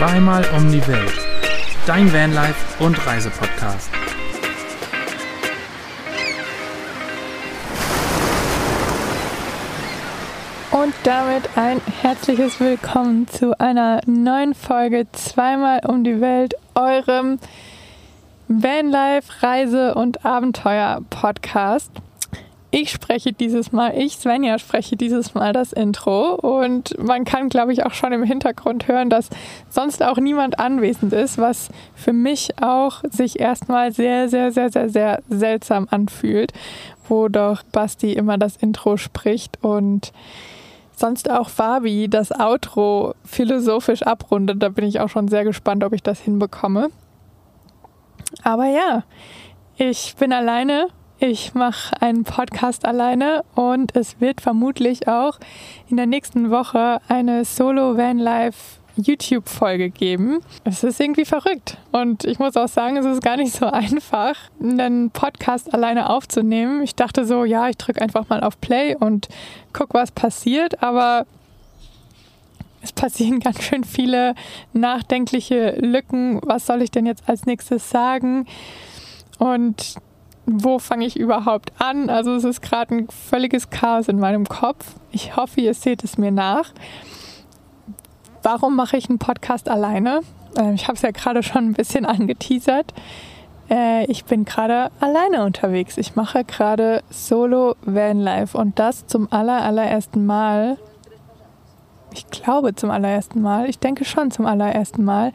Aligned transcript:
Zweimal 0.00 0.42
um 0.56 0.72
die 0.72 0.80
Welt. 0.88 1.12
Dein 1.86 2.10
Vanlife 2.10 2.82
und 2.82 3.06
Reisepodcast. 3.06 3.90
Und 10.70 10.94
damit 11.02 11.50
ein 11.54 11.82
herzliches 12.00 12.60
Willkommen 12.60 13.28
zu 13.28 13.60
einer 13.60 14.00
neuen 14.06 14.54
Folge 14.54 15.06
Zweimal 15.12 15.80
um 15.86 16.02
die 16.02 16.22
Welt, 16.22 16.54
eurem 16.74 17.38
Vanlife 18.48 19.42
Reise- 19.42 19.94
und 19.96 20.24
Abenteuer-Podcast. 20.24 21.92
Ich 22.72 22.92
spreche 22.92 23.32
dieses 23.32 23.72
Mal, 23.72 23.98
ich, 23.98 24.16
Svenja, 24.16 24.58
spreche 24.60 24.96
dieses 24.96 25.34
Mal 25.34 25.52
das 25.52 25.72
Intro 25.72 26.34
und 26.34 26.96
man 26.98 27.24
kann, 27.24 27.48
glaube 27.48 27.72
ich, 27.72 27.84
auch 27.84 27.94
schon 27.94 28.12
im 28.12 28.22
Hintergrund 28.22 28.86
hören, 28.86 29.10
dass 29.10 29.28
sonst 29.68 30.04
auch 30.04 30.18
niemand 30.18 30.60
anwesend 30.60 31.12
ist, 31.12 31.38
was 31.38 31.70
für 31.96 32.12
mich 32.12 32.62
auch 32.62 33.02
sich 33.10 33.40
erstmal 33.40 33.90
sehr, 33.92 34.28
sehr, 34.28 34.52
sehr, 34.52 34.70
sehr, 34.70 34.88
sehr 34.88 35.20
seltsam 35.28 35.88
anfühlt, 35.90 36.52
wo 37.08 37.26
doch 37.26 37.64
Basti 37.64 38.12
immer 38.12 38.38
das 38.38 38.56
Intro 38.56 38.96
spricht 38.96 39.58
und 39.64 40.12
sonst 40.94 41.28
auch 41.28 41.48
Fabi 41.48 42.08
das 42.08 42.30
Outro 42.30 43.14
philosophisch 43.24 44.04
abrundet. 44.04 44.62
Da 44.62 44.68
bin 44.68 44.84
ich 44.84 45.00
auch 45.00 45.08
schon 45.08 45.26
sehr 45.26 45.42
gespannt, 45.42 45.82
ob 45.82 45.92
ich 45.92 46.04
das 46.04 46.20
hinbekomme. 46.20 46.90
Aber 48.44 48.66
ja, 48.66 49.02
ich 49.76 50.14
bin 50.16 50.32
alleine 50.32 50.86
ich 51.20 51.54
mache 51.54 52.00
einen 52.00 52.24
Podcast 52.24 52.86
alleine 52.86 53.44
und 53.54 53.94
es 53.94 54.20
wird 54.20 54.40
vermutlich 54.40 55.06
auch 55.06 55.38
in 55.90 55.98
der 55.98 56.06
nächsten 56.06 56.50
Woche 56.50 57.00
eine 57.08 57.44
Solo 57.44 57.96
Van 57.98 58.18
Life 58.18 58.80
YouTube-Folge 58.96 59.90
geben. 59.90 60.40
Es 60.64 60.82
ist 60.82 60.98
irgendwie 60.98 61.26
verrückt. 61.26 61.76
Und 61.92 62.24
ich 62.24 62.38
muss 62.38 62.56
auch 62.56 62.68
sagen, 62.68 62.96
es 62.96 63.04
ist 63.04 63.22
gar 63.22 63.36
nicht 63.36 63.52
so 63.52 63.66
einfach, 63.70 64.34
einen 64.62 65.10
Podcast 65.10 65.74
alleine 65.74 66.08
aufzunehmen. 66.08 66.82
Ich 66.82 66.94
dachte 66.94 67.26
so, 67.26 67.44
ja, 67.44 67.68
ich 67.68 67.76
drücke 67.76 68.00
einfach 68.00 68.28
mal 68.30 68.40
auf 68.40 68.58
Play 68.60 68.96
und 68.96 69.28
gucke, 69.74 69.92
was 69.94 70.10
passiert. 70.12 70.82
Aber 70.82 71.26
es 72.80 72.92
passieren 72.92 73.40
ganz 73.40 73.62
schön 73.62 73.84
viele 73.84 74.34
nachdenkliche 74.72 75.76
Lücken. 75.80 76.40
Was 76.42 76.64
soll 76.64 76.80
ich 76.80 76.90
denn 76.90 77.04
jetzt 77.04 77.28
als 77.28 77.44
nächstes 77.44 77.90
sagen? 77.90 78.46
Und 79.38 79.96
wo 80.46 80.78
fange 80.78 81.06
ich 81.06 81.18
überhaupt 81.18 81.72
an? 81.78 82.10
Also 82.10 82.34
es 82.34 82.44
ist 82.44 82.62
gerade 82.62 82.94
ein 82.94 83.08
völliges 83.08 83.70
Chaos 83.70 84.08
in 84.08 84.18
meinem 84.18 84.46
Kopf. 84.46 84.94
Ich 85.12 85.36
hoffe, 85.36 85.60
ihr 85.60 85.74
seht 85.74 86.04
es 86.04 86.18
mir 86.18 86.30
nach. 86.30 86.72
Warum 88.42 88.74
mache 88.74 88.96
ich 88.96 89.08
einen 89.08 89.18
Podcast 89.18 89.68
alleine? 89.68 90.20
Ähm, 90.56 90.74
ich 90.74 90.84
habe 90.84 90.94
es 90.94 91.02
ja 91.02 91.10
gerade 91.10 91.42
schon 91.42 91.66
ein 91.66 91.72
bisschen 91.72 92.06
angeteasert. 92.06 92.92
Äh, 93.70 94.04
ich 94.06 94.24
bin 94.24 94.44
gerade 94.44 94.90
alleine 95.00 95.44
unterwegs. 95.44 95.96
Ich 95.98 96.16
mache 96.16 96.44
gerade 96.44 97.02
Solo 97.10 97.76
Vanlife 97.82 98.56
und 98.58 98.78
das 98.78 99.06
zum 99.06 99.32
aller, 99.32 99.62
allerersten 99.62 100.26
Mal. 100.26 100.78
Ich 102.12 102.28
glaube 102.30 102.74
zum 102.74 102.90
allerersten 102.90 103.40
Mal. 103.40 103.68
Ich 103.68 103.78
denke 103.78 104.04
schon 104.04 104.30
zum 104.30 104.46
allerersten 104.46 105.04
Mal, 105.04 105.32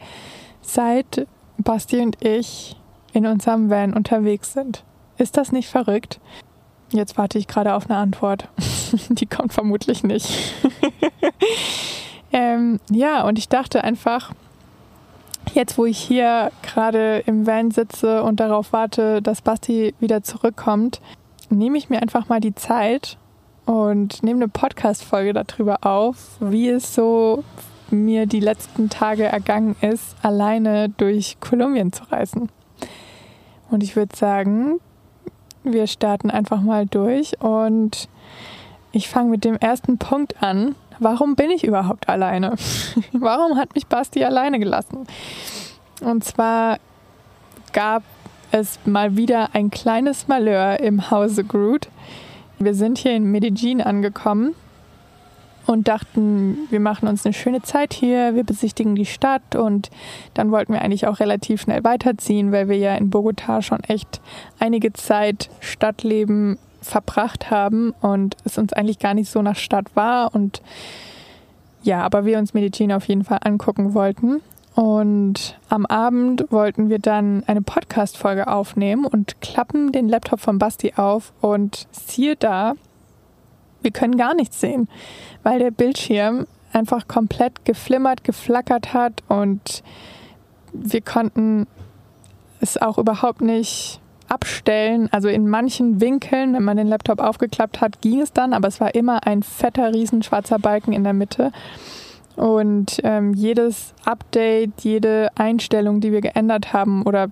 seit 0.60 1.26
Basti 1.56 2.00
und 2.00 2.22
ich 2.22 2.76
in 3.12 3.24
unserem 3.24 3.70
Van 3.70 3.94
unterwegs 3.94 4.52
sind. 4.52 4.84
Ist 5.18 5.36
das 5.36 5.52
nicht 5.52 5.68
verrückt? 5.68 6.20
Jetzt 6.90 7.18
warte 7.18 7.38
ich 7.38 7.48
gerade 7.48 7.74
auf 7.74 7.88
eine 7.88 7.98
Antwort. 7.98 8.48
Die 9.08 9.26
kommt 9.26 9.52
vermutlich 9.52 10.04
nicht. 10.04 10.28
ähm, 12.32 12.80
ja, 12.90 13.26
und 13.26 13.38
ich 13.38 13.48
dachte 13.48 13.82
einfach, 13.82 14.32
jetzt 15.54 15.78
wo 15.78 15.84
ich 15.84 15.98
hier 15.98 16.52
gerade 16.62 17.22
im 17.26 17.46
Van 17.46 17.70
sitze 17.70 18.22
und 18.22 18.40
darauf 18.40 18.72
warte, 18.72 19.22
dass 19.22 19.42
Basti 19.42 19.94
wieder 20.00 20.22
zurückkommt, 20.22 21.00
nehme 21.50 21.78
ich 21.78 21.90
mir 21.90 22.00
einfach 22.02 22.28
mal 22.28 22.40
die 22.40 22.54
Zeit 22.54 23.16
und 23.64 24.22
nehme 24.22 24.42
eine 24.42 24.48
Podcast-Folge 24.48 25.32
darüber 25.32 25.78
auf, 25.84 26.36
wie 26.40 26.68
es 26.68 26.94
so 26.94 27.42
mir 27.90 28.26
die 28.26 28.40
letzten 28.40 28.90
Tage 28.90 29.24
ergangen 29.24 29.76
ist, 29.80 30.16
alleine 30.22 30.88
durch 30.88 31.38
Kolumbien 31.40 31.92
zu 31.92 32.04
reisen. 32.04 32.48
Und 33.70 33.82
ich 33.82 33.96
würde 33.96 34.16
sagen, 34.16 34.80
wir 35.72 35.86
starten 35.86 36.30
einfach 36.30 36.60
mal 36.60 36.86
durch 36.86 37.40
und 37.40 38.08
ich 38.92 39.08
fange 39.08 39.30
mit 39.30 39.44
dem 39.44 39.56
ersten 39.56 39.98
Punkt 39.98 40.42
an. 40.42 40.74
Warum 40.98 41.36
bin 41.36 41.50
ich 41.50 41.64
überhaupt 41.64 42.08
alleine? 42.08 42.54
Warum 43.12 43.56
hat 43.58 43.74
mich 43.74 43.86
Basti 43.86 44.24
alleine 44.24 44.58
gelassen? 44.58 45.06
Und 46.00 46.24
zwar 46.24 46.78
gab 47.72 48.02
es 48.52 48.78
mal 48.86 49.16
wieder 49.16 49.50
ein 49.54 49.70
kleines 49.70 50.28
Malheur 50.28 50.80
im 50.80 51.10
Hause 51.10 51.44
Groot. 51.44 51.88
Wir 52.58 52.74
sind 52.74 52.98
hier 52.98 53.14
in 53.14 53.24
Medellin 53.24 53.82
angekommen 53.82 54.54
und 55.66 55.88
dachten, 55.88 56.58
wir 56.70 56.80
machen 56.80 57.08
uns 57.08 57.24
eine 57.24 57.32
schöne 57.32 57.62
Zeit 57.62 57.92
hier, 57.92 58.34
wir 58.34 58.44
besichtigen 58.44 58.94
die 58.94 59.06
Stadt 59.06 59.56
und 59.56 59.90
dann 60.34 60.50
wollten 60.50 60.72
wir 60.72 60.82
eigentlich 60.82 61.06
auch 61.06 61.20
relativ 61.20 61.62
schnell 61.62 61.82
weiterziehen, 61.84 62.52
weil 62.52 62.68
wir 62.68 62.76
ja 62.76 62.94
in 62.94 63.10
Bogota 63.10 63.62
schon 63.62 63.80
echt 63.80 64.20
einige 64.58 64.92
Zeit 64.92 65.50
Stadtleben 65.60 66.58
verbracht 66.80 67.50
haben 67.50 67.92
und 68.00 68.36
es 68.44 68.58
uns 68.58 68.72
eigentlich 68.72 68.98
gar 68.98 69.14
nicht 69.14 69.30
so 69.30 69.42
nach 69.42 69.56
Stadt 69.56 69.94
war 69.94 70.34
und 70.34 70.62
ja, 71.82 72.02
aber 72.02 72.24
wir 72.24 72.38
uns 72.38 72.52
Medellin 72.52 72.92
auf 72.92 73.06
jeden 73.06 73.24
Fall 73.24 73.38
angucken 73.44 73.94
wollten. 73.94 74.40
Und 74.74 75.58
am 75.70 75.86
Abend 75.86 76.44
wollten 76.50 76.90
wir 76.90 76.98
dann 76.98 77.44
eine 77.46 77.62
Podcast-Folge 77.62 78.46
aufnehmen 78.48 79.06
und 79.06 79.40
klappen 79.40 79.90
den 79.90 80.06
Laptop 80.08 80.40
von 80.40 80.58
Basti 80.58 80.94
auf 80.96 81.32
und 81.40 81.86
siehe 81.92 82.36
da, 82.36 82.74
wir 83.82 83.90
können 83.90 84.16
gar 84.16 84.34
nichts 84.34 84.60
sehen, 84.60 84.88
weil 85.42 85.58
der 85.58 85.70
Bildschirm 85.70 86.46
einfach 86.72 87.08
komplett 87.08 87.64
geflimmert, 87.64 88.24
geflackert 88.24 88.92
hat 88.92 89.22
und 89.28 89.82
wir 90.72 91.00
konnten 91.00 91.66
es 92.60 92.76
auch 92.80 92.98
überhaupt 92.98 93.40
nicht 93.40 94.00
abstellen. 94.28 95.08
Also 95.12 95.28
in 95.28 95.48
manchen 95.48 96.00
Winkeln, 96.00 96.54
wenn 96.54 96.64
man 96.64 96.76
den 96.76 96.88
Laptop 96.88 97.20
aufgeklappt 97.20 97.80
hat, 97.80 98.00
ging 98.00 98.20
es 98.20 98.32
dann, 98.32 98.52
aber 98.52 98.68
es 98.68 98.80
war 98.80 98.94
immer 98.94 99.26
ein 99.26 99.42
fetter, 99.42 99.92
riesenschwarzer 99.94 100.58
Balken 100.58 100.92
in 100.92 101.04
der 101.04 101.12
Mitte. 101.12 101.52
Und 102.36 103.00
ähm, 103.02 103.32
jedes 103.32 103.94
Update, 104.04 104.82
jede 104.82 105.30
Einstellung, 105.36 106.00
die 106.00 106.12
wir 106.12 106.20
geändert 106.20 106.72
haben 106.72 107.02
oder 107.02 107.28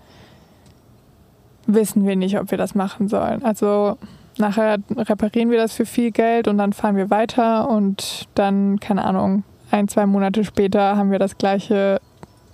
wissen 1.74 2.06
wir 2.06 2.16
nicht, 2.16 2.39
ob 2.39 2.51
wir 2.51 2.57
das 2.57 2.75
machen 2.75 3.07
sollen. 3.07 3.44
Also 3.44 3.98
nachher 4.38 4.77
reparieren 4.95 5.51
wir 5.51 5.57
das 5.57 5.74
für 5.74 5.86
viel 5.86 6.12
Geld 6.12 6.48
und 6.48 6.57
dann 6.57 6.74
fahren 6.74 6.95
wir 6.95 7.10
weiter 7.10 7.69
und 7.69 8.27
dann, 8.36 8.80
keine 8.80 9.06
Ahnung, 9.06 9.44
ein, 9.71 9.88
zwei 9.88 10.06
Monate 10.06 10.44
später 10.44 10.98
haben 10.98 11.12
wir 11.12 11.19
das 11.19 11.38
gleiche 11.38 12.01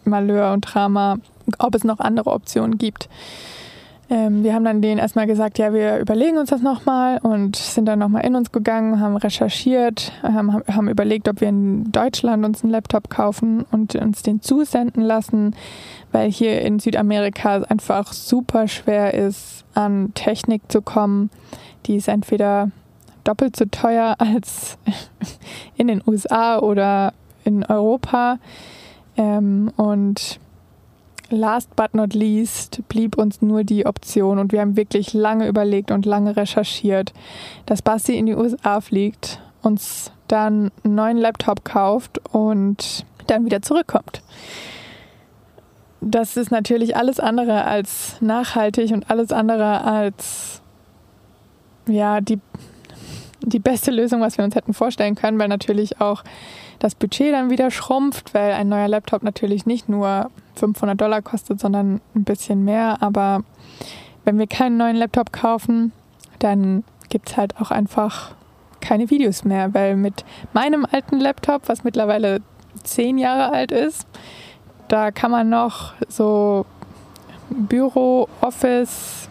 Malheur 0.03 0.53
und 0.53 0.61
Drama, 0.61 1.17
ob 1.59 1.75
es 1.75 1.83
noch 1.83 1.99
andere 1.99 2.31
Optionen 2.31 2.77
gibt. 2.77 3.09
Ähm, 4.07 4.43
wir 4.43 4.53
haben 4.53 4.63
dann 4.63 4.81
denen 4.81 4.99
erstmal 4.99 5.25
gesagt, 5.25 5.57
ja, 5.57 5.73
wir 5.73 5.97
überlegen 5.97 6.37
uns 6.37 6.51
das 6.51 6.61
nochmal 6.61 7.17
und 7.23 7.55
sind 7.55 7.85
dann 7.85 7.97
nochmal 7.97 8.23
in 8.23 8.35
uns 8.35 8.51
gegangen, 8.51 8.99
haben 8.99 9.17
recherchiert, 9.17 10.11
haben, 10.21 10.63
haben 10.67 10.89
überlegt, 10.89 11.27
ob 11.27 11.41
wir 11.41 11.49
in 11.49 11.91
Deutschland 11.91 12.45
uns 12.45 12.63
einen 12.63 12.71
Laptop 12.71 13.09
kaufen 13.09 13.65
und 13.71 13.95
uns 13.95 14.21
den 14.21 14.41
zusenden 14.41 15.01
lassen, 15.01 15.55
weil 16.11 16.29
hier 16.29 16.61
in 16.61 16.77
Südamerika 16.77 17.57
es 17.57 17.63
einfach 17.63 18.13
super 18.13 18.67
schwer 18.67 19.15
ist, 19.15 19.65
an 19.73 20.11
Technik 20.13 20.61
zu 20.71 20.83
kommen. 20.83 21.31
Die 21.87 21.95
ist 21.95 22.07
entweder 22.07 22.69
doppelt 23.23 23.55
so 23.55 23.65
teuer 23.65 24.15
als 24.19 24.77
in 25.77 25.87
den 25.87 26.03
USA 26.05 26.59
oder 26.59 27.13
in 27.43 27.63
Europa. 27.65 28.37
Ähm, 29.17 29.71
und 29.77 30.39
last 31.29 31.75
but 31.75 31.93
not 31.93 32.13
least 32.13 32.81
blieb 32.87 33.17
uns 33.17 33.41
nur 33.41 33.63
die 33.63 33.85
Option 33.85 34.39
und 34.39 34.51
wir 34.51 34.61
haben 34.61 34.77
wirklich 34.77 35.13
lange 35.13 35.47
überlegt 35.47 35.91
und 35.91 36.05
lange 36.05 36.35
recherchiert, 36.35 37.13
dass 37.65 37.81
Basti 37.81 38.17
in 38.17 38.25
die 38.25 38.35
USA 38.35 38.81
fliegt, 38.81 39.39
uns 39.61 40.11
dann 40.27 40.71
einen 40.83 40.95
neuen 40.95 41.17
Laptop 41.17 41.63
kauft 41.63 42.19
und 42.33 43.05
dann 43.27 43.45
wieder 43.45 43.61
zurückkommt. 43.61 44.21
Das 46.01 46.37
ist 46.37 46.51
natürlich 46.51 46.95
alles 46.95 47.19
andere 47.19 47.65
als 47.65 48.17
nachhaltig 48.21 48.91
und 48.91 49.09
alles 49.09 49.31
andere 49.31 49.83
als 49.83 50.61
ja, 51.87 52.21
die, 52.21 52.39
die 53.41 53.59
beste 53.59 53.91
Lösung, 53.91 54.21
was 54.21 54.37
wir 54.37 54.45
uns 54.45 54.55
hätten 54.55 54.73
vorstellen 54.73 55.15
können, 55.15 55.39
weil 55.39 55.47
natürlich 55.47 56.01
auch 56.01 56.23
das 56.79 56.95
Budget 56.95 57.33
dann 57.33 57.49
wieder 57.49 57.71
schrumpft, 57.71 58.33
weil 58.33 58.51
ein 58.53 58.69
neuer 58.69 58.87
Laptop 58.87 59.23
natürlich 59.23 59.65
nicht 59.65 59.89
nur 59.89 60.29
500 60.55 60.99
Dollar 60.99 61.21
kostet, 61.21 61.59
sondern 61.59 62.01
ein 62.15 62.23
bisschen 62.23 62.63
mehr. 62.63 62.97
Aber 63.01 63.43
wenn 64.23 64.37
wir 64.39 64.47
keinen 64.47 64.77
neuen 64.77 64.95
Laptop 64.95 65.31
kaufen, 65.31 65.91
dann 66.39 66.83
gibt 67.09 67.29
es 67.29 67.37
halt 67.37 67.59
auch 67.59 67.71
einfach 67.71 68.35
keine 68.81 69.09
Videos 69.09 69.43
mehr, 69.43 69.73
weil 69.73 69.95
mit 69.95 70.25
meinem 70.53 70.85
alten 70.89 71.19
Laptop, 71.19 71.63
was 71.67 71.83
mittlerweile 71.83 72.41
zehn 72.83 73.17
Jahre 73.17 73.51
alt 73.51 73.71
ist, 73.71 74.07
da 74.87 75.11
kann 75.11 75.31
man 75.31 75.49
noch 75.49 75.93
so 76.07 76.65
Büro, 77.49 78.27
Office, 78.41 79.29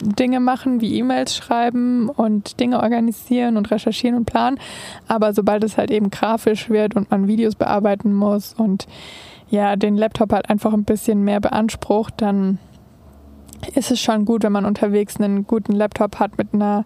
Dinge 0.00 0.40
machen, 0.40 0.80
wie 0.80 0.98
E-Mails 0.98 1.34
schreiben 1.34 2.10
und 2.10 2.60
Dinge 2.60 2.82
organisieren 2.82 3.56
und 3.56 3.70
recherchieren 3.70 4.16
und 4.16 4.26
planen. 4.26 4.58
Aber 5.08 5.32
sobald 5.32 5.64
es 5.64 5.78
halt 5.78 5.90
eben 5.90 6.10
grafisch 6.10 6.68
wird 6.68 6.96
und 6.96 7.10
man 7.10 7.28
Videos 7.28 7.54
bearbeiten 7.54 8.12
muss 8.12 8.52
und 8.52 8.86
ja, 9.48 9.76
den 9.76 9.96
Laptop 9.96 10.32
halt 10.32 10.50
einfach 10.50 10.72
ein 10.72 10.84
bisschen 10.84 11.22
mehr 11.22 11.40
beansprucht, 11.40 12.14
dann 12.18 12.58
ist 13.74 13.90
es 13.90 14.00
schon 14.00 14.24
gut, 14.24 14.42
wenn 14.42 14.52
man 14.52 14.64
unterwegs 14.64 15.18
einen 15.18 15.46
guten 15.46 15.72
Laptop 15.72 16.18
hat 16.18 16.38
mit 16.38 16.52
einer 16.52 16.84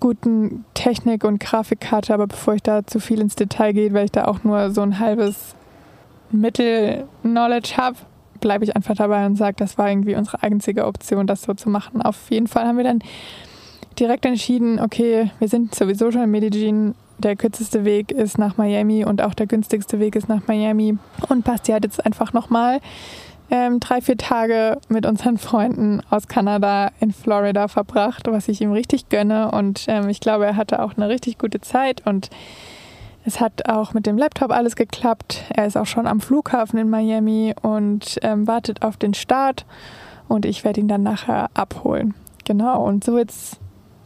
guten 0.00 0.64
Technik 0.74 1.24
und 1.24 1.38
Grafikkarte. 1.38 2.14
Aber 2.14 2.26
bevor 2.26 2.54
ich 2.54 2.62
da 2.62 2.86
zu 2.86 2.98
viel 2.98 3.20
ins 3.20 3.36
Detail 3.36 3.72
gehe, 3.72 3.92
weil 3.92 4.06
ich 4.06 4.12
da 4.12 4.24
auch 4.24 4.44
nur 4.44 4.70
so 4.70 4.80
ein 4.82 4.98
halbes 4.98 5.54
Mittel-Knowledge 6.30 7.76
habe, 7.76 7.96
bleibe 8.40 8.64
ich 8.64 8.74
einfach 8.74 8.96
dabei 8.96 9.24
und 9.26 9.36
sage, 9.36 9.56
das 9.58 9.78
war 9.78 9.88
irgendwie 9.88 10.16
unsere 10.16 10.42
einzige 10.42 10.86
Option, 10.86 11.26
das 11.26 11.42
so 11.42 11.54
zu 11.54 11.68
machen. 11.68 12.02
Auf 12.02 12.30
jeden 12.30 12.48
Fall 12.48 12.66
haben 12.66 12.76
wir 12.76 12.84
dann 12.84 13.00
direkt 13.98 14.24
entschieden, 14.24 14.80
okay, 14.80 15.30
wir 15.38 15.48
sind 15.48 15.74
sowieso 15.74 16.10
schon 16.10 16.22
in 16.22 16.30
Medellin. 16.30 16.94
Der 17.18 17.36
kürzeste 17.36 17.84
Weg 17.84 18.10
ist 18.10 18.38
nach 18.38 18.56
Miami 18.56 19.04
und 19.04 19.22
auch 19.22 19.34
der 19.34 19.46
günstigste 19.46 20.00
Weg 20.00 20.16
ist 20.16 20.28
nach 20.28 20.46
Miami. 20.46 20.98
Und 21.28 21.44
Basti 21.44 21.72
hat 21.72 21.84
jetzt 21.84 22.04
einfach 22.04 22.32
nochmal 22.32 22.80
ähm, 23.50 23.80
drei, 23.80 24.00
vier 24.00 24.16
Tage 24.16 24.78
mit 24.88 25.04
unseren 25.04 25.36
Freunden 25.36 26.00
aus 26.10 26.26
Kanada 26.26 26.90
in 27.00 27.12
Florida 27.12 27.68
verbracht, 27.68 28.26
was 28.28 28.48
ich 28.48 28.60
ihm 28.60 28.72
richtig 28.72 29.08
gönne. 29.10 29.50
Und 29.50 29.84
ähm, 29.88 30.08
ich 30.08 30.20
glaube, 30.20 30.46
er 30.46 30.56
hatte 30.56 30.82
auch 30.82 30.96
eine 30.96 31.08
richtig 31.08 31.38
gute 31.38 31.60
Zeit 31.60 32.06
und 32.06 32.30
es 33.24 33.40
hat 33.40 33.68
auch 33.68 33.94
mit 33.94 34.06
dem 34.06 34.18
Laptop 34.18 34.50
alles 34.50 34.74
geklappt. 34.74 35.44
Er 35.54 35.66
ist 35.66 35.76
auch 35.76 35.86
schon 35.86 36.06
am 36.06 36.20
Flughafen 36.20 36.78
in 36.78 36.90
Miami 36.90 37.54
und 37.62 38.18
ähm, 38.22 38.46
wartet 38.46 38.82
auf 38.82 38.96
den 38.96 39.14
Start. 39.14 39.64
Und 40.28 40.46
ich 40.46 40.64
werde 40.64 40.80
ihn 40.80 40.88
dann 40.88 41.02
nachher 41.02 41.50
abholen. 41.54 42.14
Genau. 42.44 42.82
Und 42.82 43.04
so 43.04 43.18
jetzt 43.18 43.58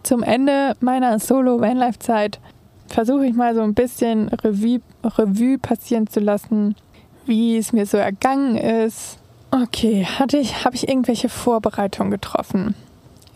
zum 0.03 0.23
Ende 0.23 0.75
meiner 0.81 1.19
Solo-Vanlife-Zeit 1.19 2.41
versuche 2.89 3.27
ich 3.27 3.35
mal 3.35 3.55
so 3.55 3.63
ein 3.63 3.75
bisschen 3.75 4.29
Revue, 4.29 4.81
Revue 5.05 5.59
passieren 5.59 6.07
zu 6.07 6.21
lassen, 6.21 6.77
wie 7.27 7.57
es 7.57 7.73
mir 7.73 7.87
so 7.87 7.97
ergangen 7.97 8.57
ist. 8.57 9.19
Okay, 9.51 10.05
hatte 10.05 10.39
ich, 10.39 10.65
habe 10.65 10.77
ich 10.77 10.89
irgendwelche 10.89 11.29
Vorbereitungen 11.29 12.11
getroffen? 12.11 12.75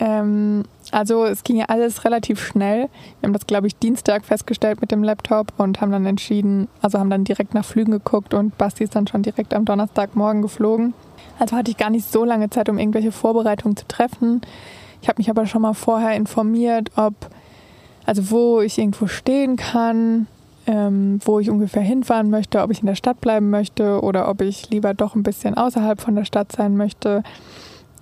Ähm, 0.00 0.64
also 0.90 1.24
es 1.24 1.44
ging 1.44 1.56
ja 1.56 1.66
alles 1.66 2.04
relativ 2.04 2.42
schnell. 2.42 2.88
Wir 3.20 3.26
haben 3.26 3.32
das, 3.32 3.46
glaube 3.46 3.66
ich, 3.66 3.76
Dienstag 3.76 4.24
festgestellt 4.24 4.80
mit 4.80 4.90
dem 4.90 5.04
Laptop 5.04 5.52
und 5.58 5.80
haben 5.80 5.92
dann 5.92 6.06
entschieden, 6.06 6.68
also 6.80 6.98
haben 6.98 7.10
dann 7.10 7.24
direkt 7.24 7.54
nach 7.54 7.64
Flügen 7.64 7.92
geguckt 7.92 8.34
und 8.34 8.56
Basti 8.56 8.84
ist 8.84 8.96
dann 8.96 9.06
schon 9.06 9.22
direkt 9.22 9.54
am 9.54 9.66
Donnerstagmorgen 9.66 10.42
geflogen. 10.42 10.94
Also 11.38 11.56
hatte 11.56 11.70
ich 11.70 11.76
gar 11.76 11.90
nicht 11.90 12.10
so 12.10 12.24
lange 12.24 12.50
Zeit, 12.50 12.68
um 12.68 12.78
irgendwelche 12.78 13.12
Vorbereitungen 13.12 13.76
zu 13.76 13.86
treffen. 13.86 14.40
Ich 15.02 15.08
habe 15.08 15.18
mich 15.18 15.30
aber 15.30 15.46
schon 15.46 15.62
mal 15.62 15.74
vorher 15.74 16.14
informiert, 16.14 16.90
ob, 16.96 17.14
also 18.06 18.30
wo 18.30 18.60
ich 18.60 18.78
irgendwo 18.78 19.06
stehen 19.06 19.56
kann, 19.56 20.26
ähm, 20.66 21.20
wo 21.24 21.38
ich 21.38 21.50
ungefähr 21.50 21.82
hinfahren 21.82 22.30
möchte, 22.30 22.62
ob 22.62 22.70
ich 22.70 22.80
in 22.80 22.86
der 22.86 22.94
Stadt 22.94 23.20
bleiben 23.20 23.50
möchte 23.50 24.00
oder 24.02 24.28
ob 24.28 24.40
ich 24.40 24.70
lieber 24.70 24.94
doch 24.94 25.14
ein 25.14 25.22
bisschen 25.22 25.54
außerhalb 25.54 26.00
von 26.00 26.16
der 26.16 26.24
Stadt 26.24 26.52
sein 26.52 26.76
möchte 26.76 27.22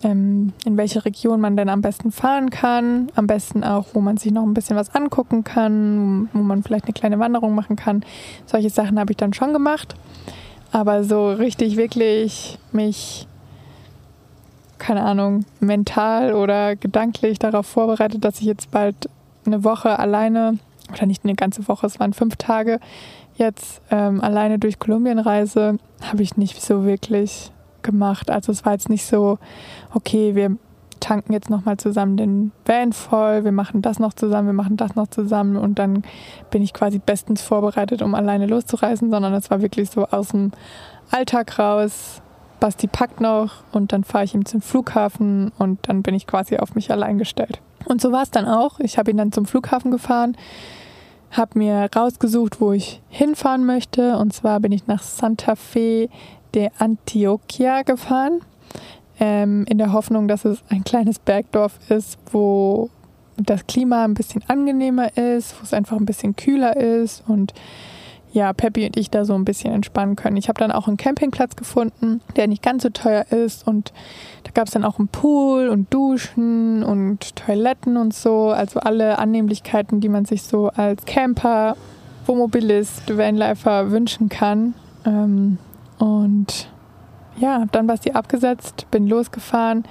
ähm, 0.02 0.52
in 0.64 0.76
welche 0.76 1.04
Region 1.04 1.40
man 1.40 1.56
denn 1.56 1.68
am 1.68 1.82
besten 1.82 2.12
fahren 2.12 2.50
kann. 2.50 3.10
Am 3.14 3.26
besten 3.26 3.64
auch, 3.64 3.86
wo 3.94 4.00
man 4.00 4.16
sich 4.16 4.32
noch 4.32 4.44
ein 4.44 4.54
bisschen 4.54 4.76
was 4.76 4.94
angucken 4.94 5.44
kann, 5.44 6.28
wo 6.32 6.40
man 6.40 6.62
vielleicht 6.62 6.84
eine 6.84 6.92
kleine 6.92 7.18
Wanderung 7.18 7.54
machen 7.54 7.76
kann. 7.76 8.04
Solche 8.46 8.70
Sachen 8.70 8.98
habe 8.98 9.12
ich 9.12 9.16
dann 9.16 9.32
schon 9.32 9.52
gemacht. 9.52 9.94
Aber 10.70 11.02
so 11.02 11.30
richtig, 11.30 11.76
wirklich 11.76 12.58
mich, 12.72 13.26
keine 14.78 15.02
Ahnung, 15.02 15.44
mental 15.60 16.34
oder 16.34 16.76
gedanklich 16.76 17.38
darauf 17.38 17.66
vorbereitet, 17.66 18.24
dass 18.24 18.40
ich 18.40 18.46
jetzt 18.46 18.70
bald 18.70 19.08
eine 19.48 19.64
Woche 19.64 19.98
alleine, 19.98 20.58
oder 20.92 21.06
nicht 21.06 21.24
eine 21.24 21.34
ganze 21.34 21.66
Woche, 21.68 21.86
es 21.86 22.00
waren 22.00 22.12
fünf 22.12 22.36
Tage, 22.36 22.80
jetzt 23.36 23.82
ähm, 23.90 24.20
alleine 24.20 24.58
durch 24.58 24.78
Kolumbien 24.78 25.18
reise, 25.18 25.78
habe 26.02 26.22
ich 26.22 26.36
nicht 26.36 26.60
so 26.62 26.84
wirklich 26.84 27.52
gemacht. 27.82 28.30
Also 28.30 28.52
es 28.52 28.64
war 28.64 28.72
jetzt 28.72 28.88
nicht 28.88 29.06
so, 29.06 29.38
okay, 29.94 30.34
wir 30.34 30.56
tanken 31.00 31.32
jetzt 31.32 31.48
nochmal 31.48 31.76
zusammen 31.76 32.16
den 32.16 32.52
Van 32.64 32.92
voll, 32.92 33.44
wir 33.44 33.52
machen 33.52 33.82
das 33.82 33.98
noch 33.98 34.12
zusammen, 34.12 34.48
wir 34.48 34.52
machen 34.52 34.76
das 34.76 34.96
noch 34.96 35.06
zusammen 35.06 35.56
und 35.56 35.78
dann 35.78 36.02
bin 36.50 36.62
ich 36.62 36.74
quasi 36.74 36.98
bestens 36.98 37.40
vorbereitet, 37.42 38.02
um 38.02 38.14
alleine 38.14 38.46
loszureisen, 38.46 39.10
sondern 39.10 39.32
es 39.34 39.50
war 39.50 39.62
wirklich 39.62 39.90
so 39.90 40.06
aus 40.06 40.28
dem 40.28 40.52
Alltag 41.10 41.58
raus. 41.58 42.20
Basti 42.60 42.88
packt 42.88 43.20
noch 43.20 43.62
und 43.70 43.92
dann 43.92 44.02
fahre 44.02 44.24
ich 44.24 44.34
ihm 44.34 44.44
zum 44.44 44.60
Flughafen 44.60 45.52
und 45.58 45.88
dann 45.88 46.02
bin 46.02 46.14
ich 46.14 46.26
quasi 46.26 46.56
auf 46.56 46.74
mich 46.74 46.90
allein 46.90 47.16
gestellt. 47.16 47.60
Und 47.86 48.00
so 48.00 48.12
war 48.12 48.22
es 48.22 48.30
dann 48.30 48.46
auch. 48.46 48.80
Ich 48.80 48.98
habe 48.98 49.10
ihn 49.10 49.16
dann 49.16 49.32
zum 49.32 49.46
Flughafen 49.46 49.90
gefahren, 49.90 50.36
habe 51.30 51.58
mir 51.58 51.88
rausgesucht, 51.94 52.60
wo 52.60 52.72
ich 52.72 53.00
hinfahren 53.08 53.64
möchte. 53.64 54.16
Und 54.16 54.32
zwar 54.32 54.60
bin 54.60 54.72
ich 54.72 54.86
nach 54.86 55.02
Santa 55.02 55.54
Fe 55.54 56.08
de 56.54 56.70
Antioquia 56.78 57.82
gefahren, 57.82 58.40
ähm, 59.20 59.64
in 59.68 59.78
der 59.78 59.92
Hoffnung, 59.92 60.28
dass 60.28 60.44
es 60.44 60.62
ein 60.68 60.84
kleines 60.84 61.18
Bergdorf 61.18 61.78
ist, 61.90 62.18
wo 62.32 62.90
das 63.36 63.66
Klima 63.66 64.04
ein 64.04 64.14
bisschen 64.14 64.42
angenehmer 64.48 65.16
ist, 65.16 65.54
wo 65.58 65.64
es 65.64 65.72
einfach 65.72 65.96
ein 65.96 66.06
bisschen 66.06 66.36
kühler 66.36 66.76
ist 66.76 67.22
und 67.28 67.52
ja, 68.38 68.52
Peppy 68.52 68.86
und 68.86 68.96
ich 68.96 69.10
da 69.10 69.24
so 69.24 69.34
ein 69.34 69.44
bisschen 69.44 69.74
entspannen 69.74 70.14
können. 70.14 70.36
Ich 70.36 70.48
habe 70.48 70.60
dann 70.60 70.70
auch 70.70 70.86
einen 70.86 70.96
Campingplatz 70.96 71.56
gefunden, 71.56 72.20
der 72.36 72.46
nicht 72.46 72.62
ganz 72.62 72.84
so 72.84 72.88
teuer 72.88 73.26
ist 73.30 73.66
und 73.66 73.92
da 74.44 74.52
gab 74.52 74.68
es 74.68 74.72
dann 74.72 74.84
auch 74.84 75.00
einen 75.00 75.08
Pool 75.08 75.68
und 75.68 75.92
Duschen 75.92 76.84
und 76.84 77.34
Toiletten 77.34 77.96
und 77.96 78.14
so, 78.14 78.50
also 78.50 78.78
alle 78.78 79.18
Annehmlichkeiten, 79.18 80.00
die 80.00 80.08
man 80.08 80.24
sich 80.24 80.44
so 80.44 80.68
als 80.68 81.04
Camper, 81.04 81.76
Wohnmobilist, 82.26 83.16
Vanlifer 83.18 83.90
wünschen 83.90 84.28
kann. 84.28 84.74
Ähm, 85.04 85.58
und 85.98 86.70
ja, 87.38 87.64
dann 87.72 87.88
war 87.88 87.96
sie 87.96 88.14
abgesetzt, 88.14 88.86
bin 88.92 89.08
losgefahren, 89.08 89.82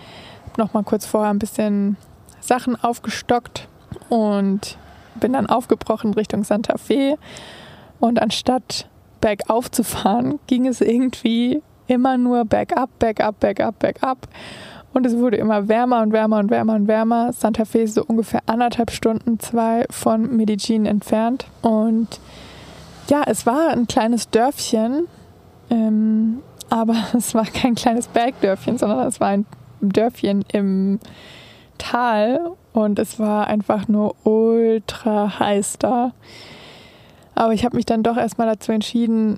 noch 0.57 0.73
mal 0.73 0.83
kurz 0.83 1.05
vorher 1.05 1.31
ein 1.31 1.39
bisschen 1.39 1.97
Sachen 2.39 2.81
aufgestockt 2.81 3.67
und 4.07 4.77
bin 5.19 5.33
dann 5.33 5.47
aufgebrochen 5.47 6.13
Richtung 6.13 6.45
Santa 6.45 6.77
Fe. 6.77 7.17
Und 7.99 8.21
anstatt 8.21 8.87
bergauf 9.21 9.71
zu 9.71 9.83
fahren, 9.83 10.39
ging 10.47 10.67
es 10.67 10.81
irgendwie 10.81 11.61
immer 11.87 12.17
nur 12.17 12.45
bergab, 12.45 12.89
bergab, 12.99 13.39
bergab, 13.39 13.79
bergab. 13.79 14.27
Und 14.93 15.05
es 15.05 15.15
wurde 15.17 15.37
immer 15.37 15.67
wärmer 15.67 16.01
und 16.01 16.11
wärmer 16.11 16.39
und 16.39 16.49
wärmer 16.49 16.75
und 16.75 16.87
wärmer. 16.87 17.33
Santa 17.33 17.65
Fe 17.65 17.79
ist 17.79 17.95
so 17.95 18.03
ungefähr 18.03 18.41
anderthalb 18.45 18.91
Stunden, 18.91 19.39
zwei 19.39 19.85
von 19.89 20.35
Medellin 20.35 20.85
entfernt. 20.85 21.45
Und 21.61 22.19
ja, 23.09 23.23
es 23.25 23.45
war 23.45 23.69
ein 23.69 23.87
kleines 23.87 24.29
Dörfchen, 24.29 25.07
ähm, 25.69 26.41
aber 26.69 26.95
es 27.13 27.33
war 27.35 27.45
kein 27.45 27.75
kleines 27.75 28.07
Bergdörfchen, 28.07 28.77
sondern 28.77 29.07
es 29.07 29.19
war 29.19 29.29
ein 29.29 29.45
Dörfchen 29.81 30.43
im 30.51 30.99
Tal 31.77 32.51
und 32.73 32.97
es 32.97 33.19
war 33.19 33.47
einfach 33.47 33.87
nur 33.87 34.15
ultra 34.25 35.39
heiß 35.39 35.77
da. 35.79 36.11
Aber 37.37 37.53
ich 37.53 37.63
habe 37.63 37.75
mich 37.75 37.85
dann 37.85 38.01
doch 38.01 38.17
erstmal 38.17 38.47
dazu 38.47 38.71
entschieden, 38.71 39.37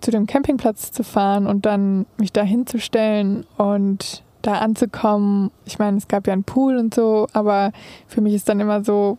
zu 0.00 0.10
dem 0.10 0.26
Campingplatz 0.26 0.90
zu 0.90 1.04
fahren 1.04 1.46
und 1.46 1.64
dann 1.64 2.04
mich 2.16 2.32
da 2.32 2.42
hinzustellen 2.42 3.46
und 3.56 4.24
da 4.42 4.54
anzukommen. 4.54 5.52
Ich 5.66 5.78
meine, 5.78 5.98
es 5.98 6.08
gab 6.08 6.26
ja 6.26 6.32
einen 6.32 6.42
Pool 6.42 6.76
und 6.76 6.92
so, 6.92 7.28
aber 7.32 7.70
für 8.08 8.20
mich 8.20 8.34
ist 8.34 8.48
dann 8.48 8.58
immer 8.58 8.82
so, 8.82 9.18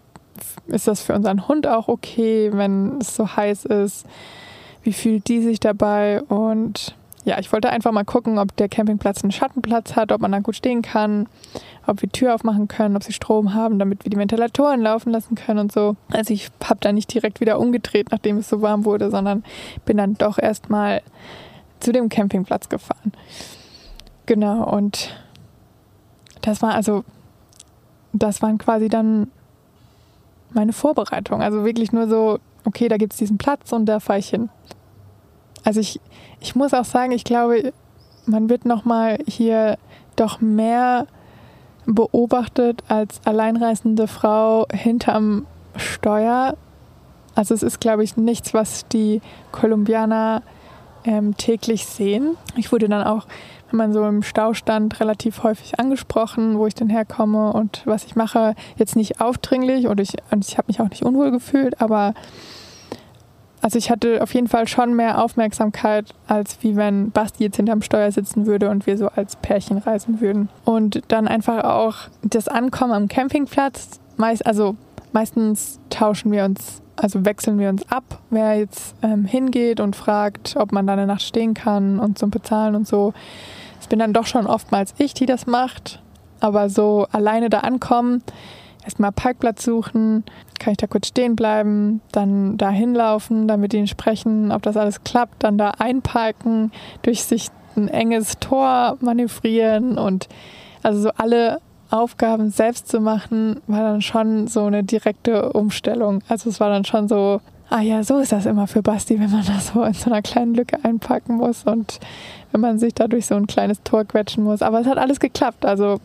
ist 0.68 0.90
das 0.90 1.02
für 1.02 1.14
unseren 1.14 1.48
Hund 1.48 1.66
auch 1.66 1.88
okay, 1.88 2.50
wenn 2.52 2.98
es 3.00 3.16
so 3.16 3.38
heiß 3.38 3.64
ist? 3.64 4.06
Wie 4.84 4.92
fühlt 4.92 5.30
die 5.30 5.42
sich 5.42 5.62
dabei? 5.62 6.22
Und 6.24 6.98
ja, 7.24 7.38
ich 7.40 7.52
wollte 7.52 7.70
einfach 7.70 7.92
mal 7.92 8.04
gucken, 8.04 8.40
ob 8.40 8.56
der 8.56 8.68
Campingplatz 8.68 9.24
einen 9.24 9.32
Schattenplatz 9.32 9.96
hat, 9.96 10.12
ob 10.12 10.22
man 10.22 10.32
da 10.32 10.40
gut 10.40 10.56
stehen 10.56 10.82
kann, 10.82 11.28
ob 11.86 12.02
wir 12.02 12.10
Tür 12.10 12.34
aufmachen 12.34 12.68
können, 12.68 12.96
ob 12.96 13.04
sie 13.04 13.14
Strom 13.14 13.54
haben, 13.54 13.78
damit 13.78 14.04
wir 14.04 14.10
die 14.10 14.18
Ventilatoren 14.18 14.82
laufen 14.82 15.12
lassen 15.12 15.36
können 15.36 15.60
und 15.60 15.72
so. 15.72 15.96
Also 16.12 16.34
ich 16.34 16.50
habe 16.64 16.80
da 16.82 16.92
nicht 16.92 17.14
direkt 17.14 17.40
wieder 17.40 17.60
umgedreht, 17.60 18.12
nachdem 18.12 18.38
es 18.38 18.50
so 18.50 18.62
warm 18.62 18.86
wurde, 18.86 19.12
sondern 19.12 19.44
bin 19.86 19.98
dann 19.98 20.16
doch 20.16 20.40
erstmal 20.40 21.02
zu 21.80 21.92
dem 21.92 22.10
Campingplatz 22.10 22.70
gefahren. 22.70 23.12
Genau, 24.26 24.64
und 24.64 25.16
das 26.42 26.62
war 26.62 26.74
also, 26.74 27.04
das 28.14 28.42
waren 28.42 28.58
quasi 28.58 28.90
dann 28.90 29.32
meine 30.54 30.74
Vorbereitung. 30.74 31.42
Also 31.42 31.66
wirklich 31.66 31.92
nur 31.92 32.08
so, 32.08 32.40
okay, 32.66 32.88
da 32.88 32.98
gibt 32.98 33.14
es 33.14 33.20
diesen 33.20 33.38
Platz 33.38 33.72
und 33.72 33.86
da 33.86 34.00
fahre 34.00 34.20
ich 34.20 34.30
hin. 34.30 34.50
Also 35.64 35.80
ich, 35.80 36.00
ich 36.42 36.56
muss 36.56 36.74
auch 36.74 36.86
sagen, 36.86 37.12
ich 37.12 37.24
glaube, 37.24 37.72
man 38.26 38.50
wird 38.50 38.66
nochmal 38.66 39.20
hier 39.28 39.78
doch 40.16 40.42
mehr 40.42 41.08
beobachtet 41.86 42.84
als 42.88 43.22
alleinreisende 43.26 44.08
Frau 44.08 44.68
hinterm 44.74 45.46
Steuer. 45.76 46.56
Also 47.36 47.54
es 47.54 47.64
ist, 47.64 47.80
glaube 47.80 48.04
ich, 48.04 48.18
nichts, 48.18 48.54
was 48.54 48.88
die 48.88 49.22
Kolumbianer 49.52 50.42
ähm, 51.06 51.38
täglich 51.38 51.86
sehen. 51.86 52.38
Ich 52.56 52.72
wurde 52.72 52.90
dann 52.90 53.04
auch, 53.04 53.26
wenn 53.70 53.78
man 53.78 53.94
so 53.94 54.06
im 54.06 54.22
Stau 54.22 54.54
stand, 54.54 55.00
relativ 55.00 55.44
häufig 55.44 55.80
angesprochen, 55.80 56.58
wo 56.58 56.68
ich 56.68 56.76
denn 56.76 56.90
herkomme 56.90 57.54
und 57.54 57.84
was 57.86 58.04
ich 58.04 58.16
mache. 58.16 58.56
Jetzt 58.78 58.96
nicht 58.96 59.22
aufdringlich 59.22 59.88
und 59.88 60.00
ich, 60.00 60.16
und 60.32 60.46
ich 60.46 60.58
habe 60.58 60.68
mich 60.68 60.82
auch 60.82 60.90
nicht 60.90 61.04
unwohl 61.04 61.32
gefühlt, 61.32 61.80
aber 61.82 62.14
also 63.62 63.78
ich 63.78 63.92
hatte 63.92 64.22
auf 64.24 64.34
jeden 64.34 64.48
Fall 64.48 64.68
schon 64.68 64.96
mehr 64.96 65.24
Aufmerksamkeit, 65.24 66.14
als 66.28 66.58
wie 66.62 66.76
wenn 66.76 67.12
Basti 67.12 67.44
jetzt 67.44 67.58
hinterm 67.58 67.84
Steuer 67.84 68.12
sitzen 68.12 68.48
würde 68.48 68.70
und 68.70 68.88
wir 68.88 68.98
so 68.98 69.08
als 69.08 69.36
Pärchen 69.36 69.78
reisen 69.78 70.20
würden. 70.20 70.50
Und 70.66 71.02
dann 71.10 71.28
einfach 71.28 71.64
auch 71.64 71.96
das 72.24 72.48
Ankommen 72.48 72.94
am 72.94 73.08
Campingplatz. 73.08 74.00
Meist, 74.18 74.46
also 74.46 74.76
meistens 75.14 75.80
tauschen 75.92 76.32
wir 76.32 76.44
uns, 76.46 76.82
also 76.96 77.24
wechseln 77.24 77.60
wir 77.60 77.70
uns 77.70 77.90
ab, 77.92 78.04
wer 78.32 78.58
jetzt 78.58 78.96
ähm, 79.04 79.26
hingeht 79.26 79.80
und 79.80 79.96
fragt, 79.96 80.56
ob 80.58 80.72
man 80.72 80.88
da 80.88 80.94
eine 80.94 81.06
Nacht 81.08 81.22
stehen 81.22 81.54
kann 81.54 82.00
und 82.00 82.18
zum 82.18 82.32
Bezahlen 82.32 82.76
und 82.76 82.88
so. 82.88 83.14
Es 83.80 83.88
bin 83.88 84.00
dann 84.00 84.14
doch 84.14 84.26
schon 84.26 84.48
oftmals 84.48 84.96
ich, 84.98 85.14
die 85.14 85.28
das 85.28 85.46
macht. 85.46 86.02
Aber 86.40 86.70
so 86.70 87.06
alleine 87.12 87.52
da 87.52 87.60
ankommen, 87.60 88.24
erstmal 88.84 89.12
Parkplatz 89.12 89.64
suchen, 89.64 90.24
kann 90.60 90.72
ich 90.72 90.78
da 90.78 90.88
kurz 90.88 91.08
stehen 91.08 91.36
bleiben, 91.36 92.02
dann 92.12 92.58
da 92.58 92.70
hinlaufen, 92.70 93.48
dann 93.48 93.60
mit 93.60 93.74
ihnen 93.74 93.88
sprechen, 93.88 94.52
ob 94.52 94.62
das 94.62 94.78
alles 94.78 95.04
klappt, 95.04 95.44
dann 95.44 95.58
da 95.58 95.72
einparken, 95.78 96.72
durch 97.02 97.24
sich 97.24 97.50
ein 97.76 97.88
enges 97.88 98.40
Tor 98.40 98.98
manövrieren 99.02 99.98
und 99.98 100.28
also 100.84 101.02
so 101.02 101.10
alle 101.18 101.60
Aufgaben 101.90 102.52
selbst 102.52 102.88
zu 102.88 103.02
machen, 103.02 103.62
war 103.68 103.82
dann 103.82 104.02
schon 104.02 104.48
so 104.48 104.64
eine 104.66 104.84
direkte 104.84 105.52
Umstellung. 105.54 106.24
Also 106.30 106.50
es 106.50 106.60
war 106.60 106.70
dann 106.70 106.86
schon 106.86 107.08
so, 107.08 107.42
ah 107.70 107.82
ja, 107.82 108.04
so 108.04 108.18
ist 108.18 108.32
das 108.32 108.46
immer 108.46 108.68
für 108.68 108.82
Basti, 108.82 109.20
wenn 109.20 109.32
man 109.32 109.46
da 109.46 109.60
so 109.60 109.84
in 109.84 109.94
so 109.94 110.10
einer 110.10 110.22
kleinen 110.22 110.54
Lücke 110.54 110.78
einpacken 110.84 111.36
muss 111.38 111.64
und 111.64 112.00
wenn 112.52 112.62
man 112.62 112.80
sich 112.80 112.94
da 112.94 113.08
durch 113.08 113.26
so 113.26 113.36
ein 113.36 113.48
kleines 113.48 113.84
Tor 113.84 114.06
quetschen 114.06 114.44
muss. 114.44 114.62
Aber 114.62 114.80
es 114.80 114.88
hat 114.88 114.98
alles 114.98 115.20
geklappt. 115.20 115.66
Also 115.66 116.00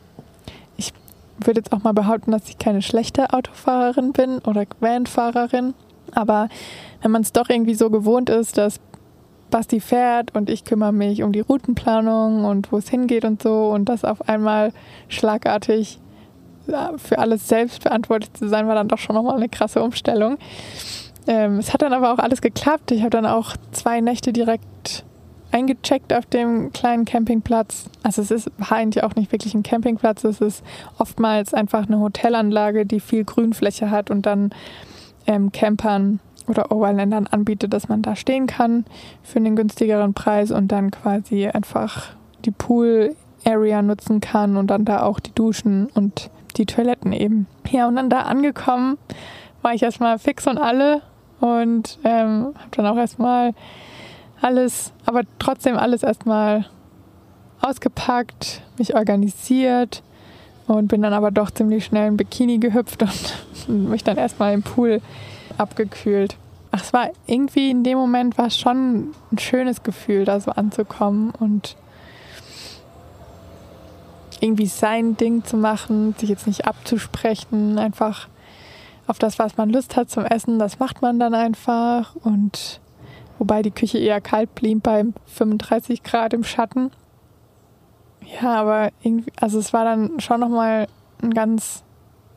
würde 1.38 1.60
jetzt 1.60 1.72
auch 1.72 1.82
mal 1.82 1.92
behaupten, 1.92 2.30
dass 2.30 2.48
ich 2.48 2.58
keine 2.58 2.82
schlechte 2.82 3.32
Autofahrerin 3.32 4.12
bin 4.12 4.38
oder 4.38 4.64
Vanfahrerin. 4.80 5.74
Aber 6.12 6.48
wenn 7.02 7.10
man 7.10 7.22
es 7.22 7.32
doch 7.32 7.48
irgendwie 7.48 7.74
so 7.74 7.90
gewohnt 7.90 8.30
ist, 8.30 8.58
dass 8.58 8.80
Basti 9.50 9.80
fährt 9.80 10.34
und 10.34 10.50
ich 10.50 10.64
kümmere 10.64 10.92
mich 10.92 11.22
um 11.22 11.32
die 11.32 11.40
Routenplanung 11.40 12.44
und 12.44 12.72
wo 12.72 12.78
es 12.78 12.88
hingeht 12.88 13.24
und 13.24 13.42
so 13.42 13.70
und 13.70 13.88
das 13.88 14.04
auf 14.04 14.28
einmal 14.28 14.72
schlagartig 15.08 16.00
für 16.96 17.18
alles 17.18 17.46
selbst 17.46 17.82
verantwortlich 17.82 18.32
zu 18.32 18.48
sein, 18.48 18.66
war 18.66 18.74
dann 18.74 18.88
doch 18.88 18.98
schon 18.98 19.14
nochmal 19.14 19.36
eine 19.36 19.48
krasse 19.48 19.82
Umstellung. 19.82 20.36
Ähm, 21.28 21.58
es 21.58 21.72
hat 21.72 21.82
dann 21.82 21.92
aber 21.92 22.12
auch 22.12 22.18
alles 22.18 22.40
geklappt. 22.40 22.90
Ich 22.90 23.00
habe 23.00 23.10
dann 23.10 23.26
auch 23.26 23.56
zwei 23.72 24.00
Nächte 24.00 24.32
direkt 24.32 25.04
eingecheckt 25.56 26.12
auf 26.12 26.26
dem 26.26 26.70
kleinen 26.72 27.06
Campingplatz. 27.06 27.88
Also 28.02 28.20
es 28.20 28.30
ist 28.30 28.50
eigentlich 28.68 29.02
auch 29.02 29.14
nicht 29.14 29.32
wirklich 29.32 29.54
ein 29.54 29.62
Campingplatz, 29.62 30.24
es 30.24 30.42
ist 30.42 30.62
oftmals 30.98 31.54
einfach 31.54 31.86
eine 31.86 31.98
Hotelanlage, 31.98 32.84
die 32.84 33.00
viel 33.00 33.24
Grünfläche 33.24 33.90
hat 33.90 34.10
und 34.10 34.26
dann 34.26 34.50
ähm, 35.26 35.52
Campern 35.52 36.20
oder 36.46 36.70
Overländern 36.70 37.26
anbietet, 37.26 37.72
dass 37.72 37.88
man 37.88 38.02
da 38.02 38.16
stehen 38.16 38.46
kann 38.46 38.84
für 39.22 39.38
einen 39.38 39.56
günstigeren 39.56 40.12
Preis 40.12 40.50
und 40.50 40.68
dann 40.68 40.90
quasi 40.90 41.46
einfach 41.46 42.08
die 42.44 42.50
Pool-Area 42.50 43.80
nutzen 43.80 44.20
kann 44.20 44.58
und 44.58 44.68
dann 44.68 44.84
da 44.84 45.02
auch 45.02 45.20
die 45.20 45.34
Duschen 45.34 45.86
und 45.86 46.30
die 46.56 46.66
Toiletten 46.66 47.12
eben. 47.12 47.46
Ja, 47.70 47.88
und 47.88 47.96
dann 47.96 48.10
da 48.10 48.20
angekommen 48.20 48.98
war 49.62 49.72
ich 49.72 49.82
erstmal 49.82 50.18
fix 50.18 50.46
und 50.46 50.58
alle 50.58 51.00
und 51.40 51.98
ähm, 52.04 52.54
habe 52.56 52.70
dann 52.72 52.86
auch 52.86 52.96
erstmal 52.96 53.52
alles, 54.40 54.92
aber 55.04 55.22
trotzdem 55.38 55.76
alles 55.76 56.02
erstmal 56.02 56.66
ausgepackt, 57.60 58.62
mich 58.78 58.94
organisiert 58.94 60.02
und 60.66 60.88
bin 60.88 61.02
dann 61.02 61.12
aber 61.12 61.30
doch 61.30 61.50
ziemlich 61.50 61.84
schnell 61.84 62.08
in 62.08 62.16
Bikini 62.16 62.58
gehüpft 62.58 63.02
und 63.02 63.68
mich 63.90 64.04
dann 64.04 64.16
erstmal 64.16 64.52
im 64.52 64.62
Pool 64.62 65.00
abgekühlt. 65.58 66.36
Ach, 66.70 66.82
es 66.82 66.92
war 66.92 67.10
irgendwie 67.26 67.70
in 67.70 67.84
dem 67.84 67.98
Moment 67.98 68.36
war 68.38 68.46
es 68.46 68.58
schon 68.58 69.12
ein 69.32 69.38
schönes 69.38 69.82
Gefühl, 69.82 70.24
da 70.24 70.40
so 70.40 70.50
anzukommen 70.50 71.30
und 71.30 71.76
irgendwie 74.40 74.66
sein 74.66 75.16
Ding 75.16 75.44
zu 75.44 75.56
machen, 75.56 76.14
sich 76.18 76.28
jetzt 76.28 76.46
nicht 76.46 76.66
abzusprechen, 76.66 77.78
einfach 77.78 78.28
auf 79.06 79.18
das, 79.18 79.38
was 79.38 79.56
man 79.56 79.70
Lust 79.70 79.96
hat 79.96 80.10
zum 80.10 80.24
Essen, 80.24 80.58
das 80.58 80.78
macht 80.78 81.00
man 81.00 81.18
dann 81.18 81.32
einfach 81.32 82.14
und 82.16 82.80
wobei 83.38 83.62
die 83.62 83.70
Küche 83.70 83.98
eher 83.98 84.20
kalt 84.20 84.54
blieb 84.54 84.82
bei 84.82 85.04
35 85.26 86.02
Grad 86.02 86.32
im 86.32 86.44
Schatten. 86.44 86.90
Ja, 88.40 88.60
aber 88.60 88.90
irgendwie, 89.02 89.32
also 89.40 89.58
es 89.58 89.72
war 89.72 89.84
dann 89.84 90.20
schon 90.20 90.40
nochmal 90.40 90.88
ein 91.22 91.32
ganz 91.32 91.84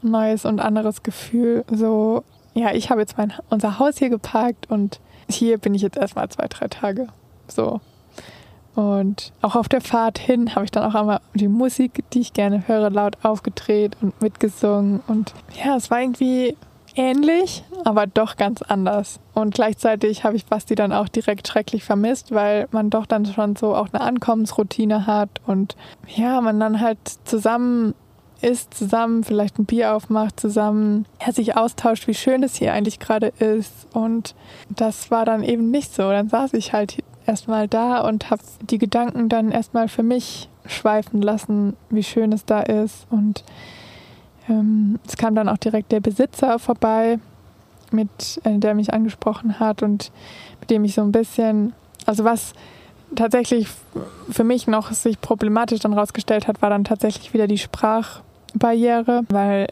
neues 0.02 0.46
und 0.46 0.60
anderes 0.60 1.04
Gefühl. 1.04 1.66
So, 1.72 2.24
ja, 2.54 2.74
ich 2.74 2.90
habe 2.90 3.02
jetzt 3.02 3.18
mein, 3.18 3.34
unser 3.50 3.80
Haus 3.80 3.98
hier 3.98 4.10
geparkt 4.10 4.70
und 4.70 5.00
hier 5.30 5.58
bin 5.58 5.74
ich 5.74 5.82
jetzt 5.82 5.98
erstmal 5.98 6.30
zwei, 6.30 6.48
drei 6.48 6.68
Tage. 6.68 7.08
So. 7.48 7.82
Und 8.76 9.34
auch 9.42 9.56
auf 9.56 9.68
der 9.68 9.82
Fahrt 9.82 10.20
hin 10.20 10.56
habe 10.56 10.66
ich 10.66 10.72
dann 10.72 10.84
auch 10.84 10.96
einmal 10.96 11.20
die 11.34 11.48
Musik, 11.48 12.04
die 12.14 12.22
ich 12.22 12.34
gerne 12.34 12.68
höre, 12.68 12.90
laut 12.90 13.18
aufgedreht 13.24 13.98
und 14.02 14.22
mitgesungen. 14.22 15.02
Und 15.08 15.34
ja, 15.64 15.76
es 15.76 15.92
war 15.92 16.00
irgendwie 16.00 16.56
ähnlich, 17.00 17.64
aber 17.86 18.08
doch 18.08 18.36
ganz 18.36 18.62
anders. 18.62 19.22
Und 19.34 19.54
gleichzeitig 19.54 20.26
habe 20.26 20.36
ich 20.36 20.46
Basti 20.46 20.76
dann 20.76 20.92
auch 20.92 21.08
direkt 21.08 21.48
schrecklich 21.48 21.86
vermisst, 21.86 22.34
weil 22.34 22.68
man 22.72 22.90
doch 22.90 23.06
dann 23.06 23.26
schon 23.26 23.56
so 23.56 23.74
auch 23.74 23.88
eine 23.94 24.02
Ankommensroutine 24.02 25.08
hat 25.08 25.30
und 25.48 25.78
ja, 26.08 26.42
man 26.42 26.60
dann 26.60 26.82
halt 26.82 27.00
zusammen 27.24 27.96
isst, 28.42 28.74
zusammen 28.74 29.24
vielleicht 29.24 29.60
ein 29.60 29.66
Bier 29.66 29.96
aufmacht, 29.96 30.40
zusammen 30.40 31.06
ja, 31.26 31.32
sich 31.32 31.56
austauscht, 31.56 32.08
wie 32.08 32.14
schön 32.14 32.44
es 32.44 32.56
hier 32.56 32.74
eigentlich 32.74 33.00
gerade 33.00 33.28
ist. 33.40 33.88
Und 33.94 34.36
das 34.70 35.10
war 35.10 35.26
dann 35.26 35.44
eben 35.44 35.72
nicht 35.72 35.94
so. 35.94 36.04
Dann 36.04 36.30
saß 36.30 36.54
ich 36.54 36.74
halt 36.74 36.98
erstmal 37.26 37.68
da 37.70 38.02
und 38.02 38.30
habe 38.30 38.42
die 38.62 38.78
Gedanken 38.78 39.30
dann 39.30 39.52
erstmal 39.52 39.88
für 39.88 40.04
mich 40.04 40.50
schweifen 40.66 41.22
lassen, 41.22 41.78
wie 41.90 42.04
schön 42.04 42.34
es 42.34 42.46
da 42.46 42.62
ist 42.62 43.08
und 43.10 43.44
ähm, 44.50 45.00
es 45.08 45.18
kam 45.18 45.36
dann 45.36 45.50
auch 45.50 45.58
direkt 45.58 45.92
der 45.92 46.00
Besitzer 46.00 46.60
vorbei, 46.60 47.20
mit, 47.92 48.42
äh, 48.44 48.58
der 48.58 48.76
mich 48.76 48.94
angesprochen 48.94 49.60
hat 49.60 49.84
und 49.84 50.12
mit 50.60 50.70
dem 50.70 50.84
ich 50.84 50.96
so 50.96 51.02
ein 51.02 51.12
bisschen, 51.12 51.74
also 52.06 52.24
was 52.24 52.54
tatsächlich 53.16 53.68
für 54.30 54.44
mich 54.44 54.68
noch 54.68 54.92
sich 54.92 55.20
problematisch 55.22 55.80
dann 55.80 55.94
rausgestellt 55.94 56.48
hat, 56.48 56.62
war 56.62 56.70
dann 56.70 56.84
tatsächlich 56.84 57.34
wieder 57.34 57.48
die 57.48 57.58
Sprachbarriere, 57.58 59.24
weil 59.30 59.68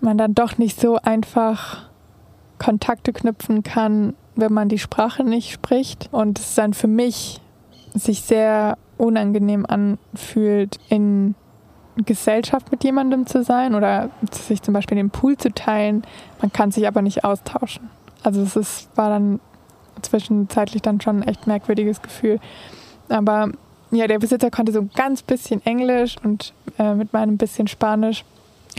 man 0.00 0.18
dann 0.18 0.34
doch 0.34 0.58
nicht 0.58 0.80
so 0.80 0.96
einfach 0.96 1.88
Kontakte 2.58 3.12
knüpfen 3.12 3.62
kann, 3.62 4.14
wenn 4.34 4.52
man 4.52 4.68
die 4.68 4.78
Sprache 4.78 5.24
nicht 5.24 5.52
spricht. 5.52 6.08
Und 6.12 6.38
es 6.38 6.54
dann 6.54 6.74
für 6.74 6.88
mich 6.88 7.40
sich 7.94 8.22
sehr 8.22 8.78
unangenehm 8.96 9.64
anfühlt, 9.66 10.78
in 10.88 11.34
Gesellschaft 12.04 12.70
mit 12.70 12.84
jemandem 12.84 13.26
zu 13.26 13.42
sein 13.42 13.74
oder 13.74 14.10
sich 14.30 14.62
zum 14.62 14.74
Beispiel 14.74 14.96
den 14.96 15.10
Pool 15.10 15.36
zu 15.36 15.52
teilen. 15.52 16.02
Man 16.40 16.52
kann 16.52 16.70
sich 16.70 16.86
aber 16.86 17.02
nicht 17.02 17.24
austauschen. 17.24 17.90
Also 18.22 18.42
es 18.42 18.56
ist, 18.56 18.88
war 18.96 19.10
dann 19.10 19.40
zwischenzeitlich 20.02 20.82
dann 20.82 21.00
schon 21.00 21.20
ein 21.20 21.28
echt 21.28 21.46
merkwürdiges 21.46 22.02
Gefühl. 22.02 22.40
Aber 23.08 23.50
ja, 23.90 24.06
der 24.06 24.18
Besitzer 24.18 24.50
konnte 24.50 24.72
so 24.72 24.80
ein 24.80 24.90
ganz 24.94 25.22
bisschen 25.22 25.64
Englisch 25.64 26.16
und 26.22 26.52
äh, 26.78 26.94
mit 26.94 27.12
meinem 27.12 27.36
bisschen 27.36 27.68
Spanisch 27.68 28.24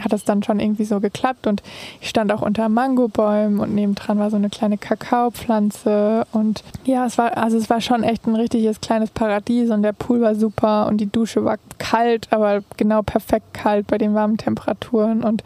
hat 0.03 0.13
es 0.13 0.23
dann 0.23 0.43
schon 0.43 0.59
irgendwie 0.59 0.85
so 0.85 0.99
geklappt 0.99 1.47
und 1.47 1.61
ich 2.01 2.09
stand 2.09 2.31
auch 2.31 2.41
unter 2.41 2.69
Mangobäumen 2.69 3.59
und 3.59 3.75
nebendran 3.75 4.19
war 4.19 4.29
so 4.29 4.35
eine 4.35 4.49
kleine 4.49 4.77
Kakaopflanze 4.77 6.25
und 6.31 6.63
ja, 6.85 7.05
es 7.05 7.17
war 7.17 7.37
also 7.37 7.57
es 7.57 7.69
war 7.69 7.81
schon 7.81 8.03
echt 8.03 8.27
ein 8.27 8.35
richtiges 8.35 8.81
kleines 8.81 9.09
Paradies 9.11 9.69
und 9.69 9.83
der 9.83 9.93
Pool 9.93 10.21
war 10.21 10.35
super 10.35 10.87
und 10.87 10.97
die 10.97 11.11
Dusche 11.11 11.43
war 11.45 11.57
kalt, 11.77 12.27
aber 12.31 12.61
genau 12.77 13.01
perfekt 13.01 13.53
kalt 13.53 13.87
bei 13.87 13.97
den 13.97 14.13
warmen 14.13 14.37
Temperaturen 14.37 15.23
und 15.23 15.43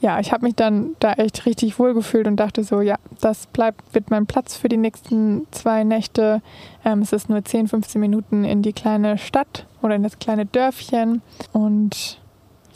ja, 0.00 0.20
ich 0.20 0.32
habe 0.32 0.46
mich 0.46 0.54
dann 0.54 0.94
da 1.00 1.14
echt 1.14 1.44
richtig 1.44 1.78
wohl 1.78 1.92
gefühlt 1.92 2.26
und 2.28 2.36
dachte 2.36 2.62
so, 2.62 2.80
ja, 2.80 2.96
das 3.20 3.46
bleibt, 3.46 3.94
wird 3.94 4.10
mein 4.10 4.26
Platz 4.26 4.56
für 4.56 4.68
die 4.68 4.76
nächsten 4.76 5.46
zwei 5.50 5.82
Nächte. 5.82 6.40
Ähm, 6.84 7.00
es 7.00 7.12
ist 7.12 7.28
nur 7.28 7.44
10, 7.44 7.66
15 7.66 8.00
Minuten 8.00 8.44
in 8.44 8.62
die 8.62 8.72
kleine 8.72 9.18
Stadt 9.18 9.66
oder 9.82 9.96
in 9.96 10.04
das 10.04 10.20
kleine 10.20 10.46
Dörfchen 10.46 11.20
und 11.52 12.20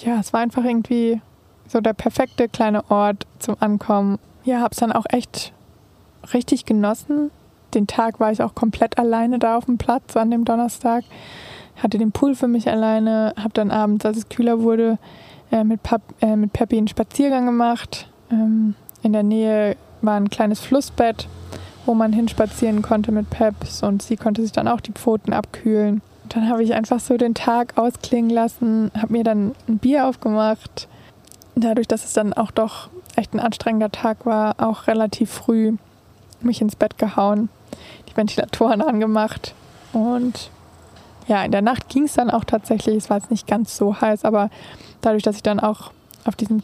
ja, 0.05 0.19
es 0.19 0.33
war 0.33 0.41
einfach 0.41 0.65
irgendwie 0.65 1.21
so 1.69 1.81
der 1.81 1.93
perfekte 1.93 2.49
kleine 2.49 2.91
Ort 2.91 3.27
zum 3.39 3.57
Ankommen. 3.61 4.19
Ja, 4.45 4.61
habe 4.61 4.73
es 4.73 4.79
dann 4.79 4.93
auch 4.93 5.07
echt 5.09 5.53
richtig 6.35 6.65
genossen. 6.65 7.31
Den 7.75 7.87
Tag 7.87 8.21
war 8.21 8.33
ich 8.33 8.43
auch 8.43 8.55
komplett 8.55 8.99
alleine 8.99 9.39
da 9.39 9.57
auf 9.57 9.65
dem 9.65 9.79
Platz 9.79 10.17
an 10.17 10.31
dem 10.31 10.45
Donnerstag. 10.45 11.05
Hatte 11.77 11.99
den 11.99 12.13
Pool 12.13 12.35
für 12.35 12.49
mich 12.49 12.69
alleine, 12.69 13.33
habe 13.37 13.55
dann 13.55 13.71
abends, 13.71 14.05
als 14.05 14.19
es 14.19 14.29
kühler 14.29 14.61
wurde, 14.61 14.99
äh, 15.51 15.65
mit, 15.65 15.83
Pap 15.83 16.03
äh, 16.21 16.37
mit 16.37 16.53
Peppi 16.53 16.77
einen 16.77 16.89
Spaziergang 16.89 17.47
gemacht. 17.47 18.09
Ähm, 18.31 18.75
in 19.03 19.13
der 19.13 19.23
Nähe 19.23 19.77
war 20.03 20.17
ein 20.17 20.29
kleines 20.29 20.61
Flussbett, 20.61 21.29
wo 21.87 21.95
man 21.95 22.13
hinspazieren 22.13 22.83
konnte 22.83 23.11
mit 23.13 23.31
Peps 23.31 23.83
und 23.83 24.03
sie 24.03 24.17
konnte 24.17 24.43
sich 24.43 24.53
dann 24.53 24.69
auch 24.69 24.81
die 24.81 24.93
Pfoten 24.93 25.33
abkühlen 25.33 26.03
dann 26.33 26.49
habe 26.49 26.63
ich 26.63 26.73
einfach 26.75 26.99
so 26.99 27.17
den 27.17 27.35
Tag 27.35 27.77
ausklingen 27.77 28.31
lassen, 28.31 28.91
habe 28.97 29.13
mir 29.13 29.25
dann 29.25 29.55
ein 29.69 29.79
Bier 29.79 30.07
aufgemacht. 30.07 30.89
Dadurch, 31.55 31.87
dass 31.87 32.05
es 32.05 32.15
dann 32.15 32.33
auch 32.33 32.51
doch 32.51 32.89
echt 33.17 33.35
ein 33.35 33.41
anstrengender 33.41 33.93
Tag 33.93 34.25
war, 34.25 34.55
auch 34.59 34.87
relativ 34.87 35.31
früh 35.31 35.77
mich 36.41 36.63
ins 36.63 36.75
Bett 36.75 36.97
gehauen, 36.97 37.51
die 38.09 38.17
Ventilatoren 38.17 38.81
angemacht 38.81 39.55
und 39.93 40.51
ja, 41.29 41.45
in 41.45 41.53
der 41.53 41.63
Nacht 41.63 41.89
ging 41.89 42.05
es 42.05 42.15
dann 42.15 42.31
auch 42.31 42.45
tatsächlich. 42.45 42.97
Es 42.97 43.11
war 43.11 43.19
jetzt 43.19 43.31
nicht 43.31 43.47
ganz 43.47 43.77
so 43.77 44.01
heiß, 44.01 44.25
aber 44.25 44.51
dadurch, 45.03 45.23
dass 45.23 45.37
ich 45.37 45.43
dann 45.43 45.61
auch 45.61 45.93
auf 46.25 46.35
diesem 46.35 46.63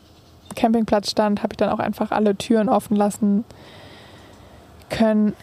Campingplatz 0.57 1.11
stand, 1.11 1.43
habe 1.43 1.53
ich 1.53 1.59
dann 1.59 1.71
auch 1.71 1.79
einfach 1.79 2.11
alle 2.11 2.35
Türen 2.35 2.69
offen 2.69 2.97
lassen 2.97 3.45
können 4.89 5.35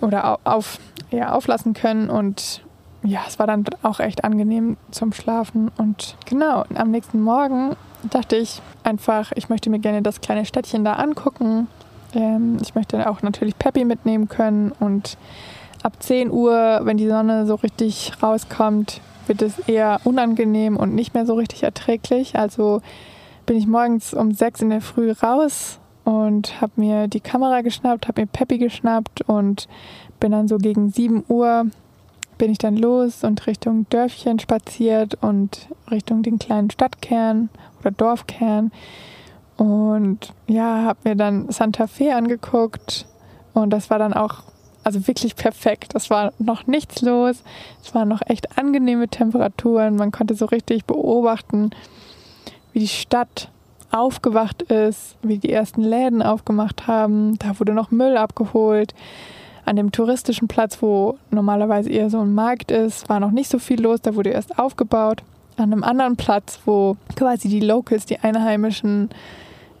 oder 0.00 0.38
auf, 0.44 0.78
ja, 1.10 1.32
auflassen 1.32 1.74
können 1.74 2.08
und 2.08 2.62
ja, 3.02 3.20
es 3.26 3.38
war 3.38 3.46
dann 3.46 3.64
auch 3.82 4.00
echt 4.00 4.24
angenehm 4.24 4.76
zum 4.90 5.12
Schlafen. 5.12 5.70
Und 5.76 6.16
genau, 6.26 6.64
am 6.74 6.90
nächsten 6.90 7.20
Morgen 7.20 7.76
dachte 8.10 8.36
ich 8.36 8.62
einfach, 8.84 9.32
ich 9.34 9.48
möchte 9.48 9.70
mir 9.70 9.78
gerne 9.78 10.02
das 10.02 10.20
kleine 10.20 10.44
Städtchen 10.44 10.84
da 10.84 10.94
angucken. 10.94 11.66
Ähm, 12.14 12.58
ich 12.62 12.74
möchte 12.74 13.08
auch 13.08 13.22
natürlich 13.22 13.58
Peppy 13.58 13.84
mitnehmen 13.84 14.28
können. 14.28 14.72
Und 14.78 15.16
ab 15.82 15.94
10 15.98 16.30
Uhr, 16.30 16.80
wenn 16.84 16.96
die 16.96 17.08
Sonne 17.08 17.46
so 17.46 17.56
richtig 17.56 18.12
rauskommt, 18.22 19.00
wird 19.26 19.42
es 19.42 19.58
eher 19.60 20.00
unangenehm 20.04 20.76
und 20.76 20.94
nicht 20.94 21.14
mehr 21.14 21.26
so 21.26 21.34
richtig 21.34 21.62
erträglich. 21.64 22.36
Also 22.36 22.82
bin 23.46 23.56
ich 23.56 23.66
morgens 23.66 24.14
um 24.14 24.32
6 24.32 24.62
in 24.62 24.70
der 24.70 24.80
Früh 24.80 25.12
raus 25.12 25.78
und 26.04 26.60
habe 26.60 26.72
mir 26.76 27.08
die 27.08 27.20
Kamera 27.20 27.60
geschnappt, 27.62 28.08
habe 28.08 28.22
mir 28.22 28.26
Peppy 28.26 28.58
geschnappt 28.58 29.22
und 29.22 29.68
bin 30.20 30.32
dann 30.32 30.48
so 30.48 30.58
gegen 30.58 30.90
7 30.90 31.24
Uhr 31.28 31.66
bin 32.42 32.50
ich 32.50 32.58
dann 32.58 32.76
los 32.76 33.22
und 33.22 33.46
Richtung 33.46 33.86
Dörfchen 33.88 34.40
spaziert 34.40 35.16
und 35.20 35.68
Richtung 35.92 36.24
den 36.24 36.40
kleinen 36.40 36.72
Stadtkern 36.72 37.50
oder 37.78 37.92
Dorfkern. 37.92 38.72
Und 39.56 40.32
ja, 40.48 40.82
habe 40.82 40.98
mir 41.04 41.14
dann 41.14 41.52
Santa 41.52 41.86
Fe 41.86 42.16
angeguckt 42.16 43.06
und 43.54 43.70
das 43.70 43.90
war 43.90 44.00
dann 44.00 44.12
auch 44.12 44.42
also 44.82 45.06
wirklich 45.06 45.36
perfekt. 45.36 45.94
Es 45.94 46.10
war 46.10 46.32
noch 46.40 46.66
nichts 46.66 47.00
los. 47.00 47.44
Es 47.80 47.94
waren 47.94 48.08
noch 48.08 48.22
echt 48.26 48.58
angenehme 48.58 49.06
Temperaturen. 49.06 49.94
Man 49.94 50.10
konnte 50.10 50.34
so 50.34 50.46
richtig 50.46 50.84
beobachten, 50.84 51.70
wie 52.72 52.80
die 52.80 52.88
Stadt 52.88 53.52
aufgewacht 53.92 54.62
ist, 54.62 55.14
wie 55.22 55.38
die 55.38 55.52
ersten 55.52 55.82
Läden 55.82 56.22
aufgemacht 56.22 56.88
haben. 56.88 57.38
Da 57.38 57.60
wurde 57.60 57.72
noch 57.72 57.92
Müll 57.92 58.16
abgeholt. 58.16 58.94
An 59.64 59.76
dem 59.76 59.92
touristischen 59.92 60.48
Platz, 60.48 60.82
wo 60.82 61.18
normalerweise 61.30 61.90
eher 61.90 62.10
so 62.10 62.20
ein 62.20 62.34
Markt 62.34 62.70
ist, 62.70 63.08
war 63.08 63.20
noch 63.20 63.30
nicht 63.30 63.48
so 63.48 63.58
viel 63.58 63.80
los, 63.80 64.00
da 64.00 64.14
wurde 64.14 64.30
erst 64.30 64.58
aufgebaut. 64.58 65.22
An 65.56 65.72
einem 65.72 65.84
anderen 65.84 66.16
Platz, 66.16 66.60
wo 66.64 66.96
quasi 67.14 67.48
die 67.48 67.60
Locals, 67.60 68.06
die 68.06 68.18
Einheimischen, 68.18 69.10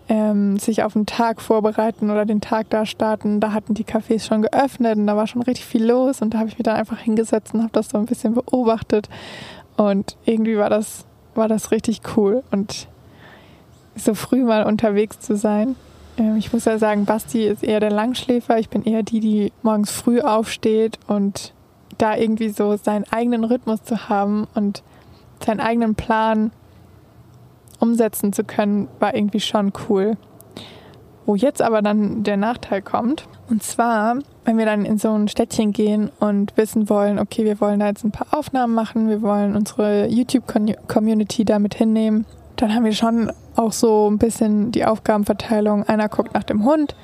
ähm, 0.08 0.58
sich 0.58 0.82
auf 0.82 0.92
den 0.92 1.06
Tag 1.06 1.40
vorbereiten 1.40 2.10
oder 2.10 2.24
den 2.24 2.40
Tag 2.40 2.70
da 2.70 2.84
starten, 2.86 3.40
da 3.40 3.52
hatten 3.52 3.74
die 3.74 3.84
Cafés 3.84 4.26
schon 4.26 4.42
geöffnet 4.42 4.96
und 4.96 5.06
da 5.06 5.16
war 5.16 5.26
schon 5.26 5.42
richtig 5.42 5.64
viel 5.64 5.84
los 5.84 6.22
und 6.22 6.34
da 6.34 6.38
habe 6.38 6.48
ich 6.48 6.58
mich 6.58 6.64
dann 6.64 6.76
einfach 6.76 6.98
hingesetzt 6.98 7.54
und 7.54 7.62
habe 7.62 7.72
das 7.72 7.88
so 7.88 7.98
ein 7.98 8.06
bisschen 8.06 8.34
beobachtet 8.34 9.08
und 9.76 10.16
irgendwie 10.24 10.58
war 10.58 10.70
das, 10.70 11.06
war 11.34 11.48
das 11.48 11.70
richtig 11.70 12.00
cool 12.16 12.42
und 12.50 12.88
so 13.96 14.14
früh 14.14 14.42
mal 14.44 14.64
unterwegs 14.64 15.20
zu 15.20 15.36
sein 15.36 15.76
ich 16.36 16.52
muss 16.52 16.64
ja 16.64 16.78
sagen, 16.78 17.04
Basti 17.04 17.44
ist 17.44 17.62
eher 17.62 17.80
der 17.80 17.90
Langschläfer. 17.90 18.58
Ich 18.58 18.68
bin 18.68 18.84
eher 18.84 19.02
die, 19.02 19.20
die 19.20 19.52
morgens 19.62 19.90
früh 19.90 20.20
aufsteht 20.20 20.98
und 21.06 21.52
da 21.98 22.16
irgendwie 22.16 22.48
so 22.48 22.76
seinen 22.76 23.04
eigenen 23.10 23.44
Rhythmus 23.44 23.82
zu 23.84 24.08
haben 24.08 24.46
und 24.54 24.82
seinen 25.44 25.60
eigenen 25.60 25.94
Plan 25.94 26.50
umsetzen 27.78 28.32
zu 28.32 28.44
können, 28.44 28.88
war 29.00 29.14
irgendwie 29.14 29.40
schon 29.40 29.72
cool. 29.88 30.16
Wo 31.26 31.34
jetzt 31.34 31.62
aber 31.62 31.82
dann 31.82 32.22
der 32.24 32.36
Nachteil 32.36 32.82
kommt, 32.82 33.28
und 33.48 33.62
zwar, 33.62 34.18
wenn 34.44 34.58
wir 34.58 34.66
dann 34.66 34.84
in 34.84 34.98
so 34.98 35.12
ein 35.12 35.28
Städtchen 35.28 35.72
gehen 35.72 36.10
und 36.20 36.56
wissen 36.56 36.88
wollen, 36.88 37.18
okay, 37.18 37.44
wir 37.44 37.60
wollen 37.60 37.80
da 37.80 37.88
jetzt 37.88 38.04
ein 38.04 38.10
paar 38.10 38.28
Aufnahmen 38.36 38.74
machen, 38.74 39.08
wir 39.08 39.22
wollen 39.22 39.54
unsere 39.54 40.08
YouTube-Community 40.08 41.44
damit 41.44 41.74
hinnehmen, 41.74 42.24
dann 42.56 42.74
haben 42.74 42.84
wir 42.84 42.92
schon 42.92 43.32
auch 43.56 43.72
so 43.72 44.10
ein 44.10 44.18
bisschen 44.18 44.72
die 44.72 44.84
Aufgabenverteilung. 44.84 45.84
Einer 45.84 46.08
guckt 46.08 46.34
nach 46.34 46.44
dem 46.44 46.64
Hund, 46.64 46.94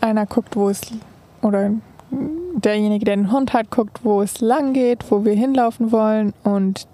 einer 0.00 0.26
guckt, 0.26 0.56
wo 0.56 0.68
es, 0.68 0.80
oder 1.42 1.70
derjenige, 2.10 3.04
der 3.04 3.16
den 3.16 3.32
Hund 3.32 3.52
hat, 3.52 3.70
guckt, 3.70 4.00
wo 4.02 4.22
es 4.22 4.40
lang 4.40 4.72
geht, 4.72 5.10
wo 5.10 5.24
wir 5.24 5.34
hinlaufen 5.34 5.92
wollen 5.92 6.32
und 6.42 6.86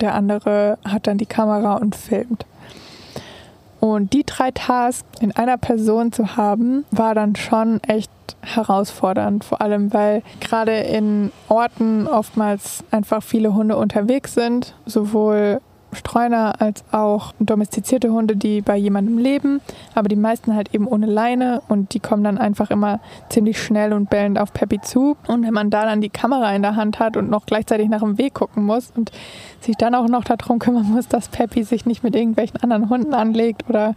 der 0.00 0.14
andere 0.14 0.78
hat 0.84 1.06
dann 1.06 1.18
die 1.18 1.26
Kamera 1.26 1.76
und 1.76 1.96
filmt. 1.96 2.44
Und 3.80 4.12
die 4.12 4.24
drei 4.24 4.50
Tasks 4.50 5.06
in 5.20 5.32
einer 5.32 5.58
Person 5.58 6.10
zu 6.12 6.36
haben, 6.36 6.84
war 6.90 7.14
dann 7.14 7.36
schon 7.36 7.80
echt 7.84 8.10
herausfordernd. 8.42 9.44
Vor 9.44 9.60
allem, 9.60 9.92
weil 9.92 10.22
gerade 10.40 10.78
in 10.78 11.30
Orten 11.48 12.06
oftmals 12.06 12.84
einfach 12.90 13.22
viele 13.22 13.54
Hunde 13.54 13.76
unterwegs 13.76 14.34
sind, 14.34 14.74
sowohl 14.86 15.60
Streuner 15.96 16.60
als 16.60 16.84
auch 16.92 17.32
domestizierte 17.40 18.10
Hunde, 18.10 18.36
die 18.36 18.60
bei 18.60 18.76
jemandem 18.76 19.18
leben, 19.18 19.60
aber 19.94 20.08
die 20.08 20.16
meisten 20.16 20.54
halt 20.54 20.74
eben 20.74 20.86
ohne 20.86 21.06
Leine 21.06 21.62
und 21.68 21.94
die 21.94 22.00
kommen 22.00 22.24
dann 22.24 22.38
einfach 22.38 22.70
immer 22.70 23.00
ziemlich 23.28 23.60
schnell 23.60 23.92
und 23.92 24.10
bellend 24.10 24.38
auf 24.38 24.52
Peppy 24.52 24.80
zu. 24.80 25.16
Und 25.26 25.44
wenn 25.44 25.54
man 25.54 25.70
da 25.70 25.84
dann 25.84 26.00
die 26.00 26.10
Kamera 26.10 26.54
in 26.54 26.62
der 26.62 26.76
Hand 26.76 26.98
hat 26.98 27.16
und 27.16 27.30
noch 27.30 27.46
gleichzeitig 27.46 27.88
nach 27.88 28.00
dem 28.00 28.18
Weg 28.18 28.34
gucken 28.34 28.64
muss 28.64 28.92
und 28.96 29.10
sich 29.60 29.76
dann 29.76 29.94
auch 29.94 30.08
noch 30.08 30.24
darum 30.24 30.58
kümmern 30.58 30.86
muss, 30.90 31.08
dass 31.08 31.28
Peppy 31.28 31.64
sich 31.64 31.86
nicht 31.86 32.02
mit 32.02 32.14
irgendwelchen 32.14 32.62
anderen 32.62 32.88
Hunden 32.88 33.14
anlegt 33.14 33.68
oder 33.68 33.94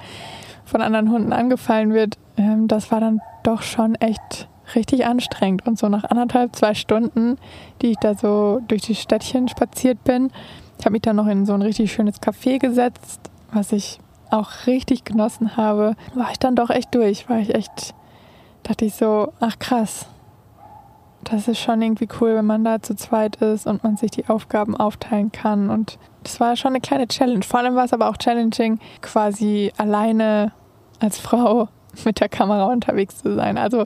von 0.66 0.82
anderen 0.82 1.12
Hunden 1.12 1.34
angefallen 1.34 1.94
wird, 1.94 2.18
ähm, 2.38 2.68
das 2.68 2.92
war 2.92 3.00
dann 3.00 3.22
doch 3.44 3.62
schon 3.62 3.96
echt 3.96 4.48
richtig 4.76 5.06
anstrengend. 5.06 5.66
Und 5.68 5.78
so 5.78 5.90
nach 5.90 6.04
anderthalb, 6.04 6.56
zwei 6.56 6.74
Stunden, 6.74 7.38
die 7.82 7.92
ich 7.92 7.98
da 7.98 8.16
so 8.16 8.62
durch 8.68 8.84
die 8.84 8.96
Städtchen 8.96 9.48
spaziert 9.48 10.04
bin, 10.04 10.32
ich 10.80 10.86
habe 10.86 10.94
mich 10.94 11.02
dann 11.02 11.18
noch 11.18 11.28
in 11.28 11.46
so 11.46 11.54
ein 11.54 11.62
richtig 11.62 11.92
schönes 11.92 12.22
Café 12.22 12.58
gesetzt, 12.58 13.30
was 13.52 13.74
ich 13.74 14.00
auch 14.32 14.66
richtig 14.66 15.04
genossen 15.04 15.58
habe. 15.58 15.96
War 16.16 16.32
ich 16.32 16.40
dann 16.40 16.56
doch 16.56 16.70
echt 16.70 16.96
durch, 16.96 17.30
war 17.30 17.40
ich 17.40 17.54
echt, 17.54 17.94
dachte 18.64 18.86
ich 18.86 18.96
so, 18.96 19.34
ach 19.42 19.60
krass. 19.60 20.06
Das 21.26 21.50
ist 21.50 21.60
schon 21.60 21.82
irgendwie 21.82 22.08
cool, 22.22 22.36
wenn 22.36 22.46
man 22.46 22.64
da 22.64 22.82
zu 22.82 22.96
zweit 22.96 23.36
ist 23.38 23.68
und 23.68 23.84
man 23.84 23.98
sich 23.98 24.12
die 24.12 24.30
Aufgaben 24.30 24.78
aufteilen 24.78 25.34
kann. 25.34 25.70
Und 25.70 26.00
das 26.24 26.40
war 26.40 26.56
schon 26.56 26.70
eine 26.70 26.80
kleine 26.80 27.10
Challenge. 27.10 27.44
Vor 27.44 27.60
allem 27.60 27.76
war 27.76 27.84
es 27.84 27.92
aber 27.92 28.10
auch 28.10 28.16
challenging, 28.16 28.80
quasi 29.02 29.74
alleine 29.76 30.54
als 31.02 31.20
Frau 31.20 31.68
mit 32.06 32.22
der 32.22 32.30
Kamera 32.30 32.68
unterwegs 32.68 33.22
zu 33.22 33.36
sein. 33.36 33.58
Also 33.58 33.86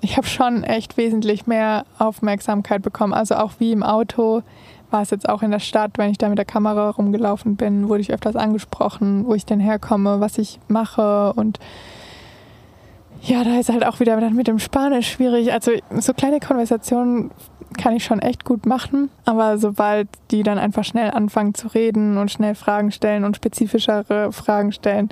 ich 0.00 0.16
habe 0.16 0.26
schon 0.28 0.62
echt 0.62 0.96
wesentlich 0.96 1.48
mehr 1.48 1.84
Aufmerksamkeit 1.98 2.82
bekommen. 2.82 3.12
Also 3.12 3.34
auch 3.34 3.52
wie 3.58 3.72
im 3.72 3.82
Auto 3.82 4.42
war 4.92 5.02
es 5.02 5.10
jetzt 5.10 5.28
auch 5.28 5.42
in 5.42 5.50
der 5.50 5.58
Stadt, 5.58 5.92
wenn 5.96 6.10
ich 6.10 6.18
da 6.18 6.28
mit 6.28 6.38
der 6.38 6.44
Kamera 6.44 6.90
rumgelaufen 6.90 7.56
bin, 7.56 7.88
wurde 7.88 8.00
ich 8.00 8.12
öfters 8.12 8.36
angesprochen, 8.36 9.26
wo 9.26 9.34
ich 9.34 9.46
denn 9.46 9.60
herkomme, 9.60 10.20
was 10.20 10.38
ich 10.38 10.60
mache 10.68 11.32
und 11.34 11.58
ja, 13.24 13.44
da 13.44 13.58
ist 13.60 13.68
halt 13.68 13.86
auch 13.86 14.00
wieder 14.00 14.18
mit 14.32 14.48
dem 14.48 14.58
Spanisch 14.58 15.12
schwierig. 15.12 15.52
Also 15.52 15.70
so 16.00 16.12
kleine 16.12 16.40
Konversationen 16.40 17.30
kann 17.78 17.94
ich 17.94 18.04
schon 18.04 18.18
echt 18.18 18.44
gut 18.44 18.66
machen, 18.66 19.10
aber 19.24 19.58
sobald 19.58 20.08
die 20.32 20.42
dann 20.42 20.58
einfach 20.58 20.84
schnell 20.84 21.10
anfangen 21.12 21.54
zu 21.54 21.68
reden 21.68 22.18
und 22.18 22.30
schnell 22.30 22.56
Fragen 22.56 22.90
stellen 22.90 23.24
und 23.24 23.36
spezifischere 23.36 24.32
Fragen 24.32 24.72
stellen, 24.72 25.08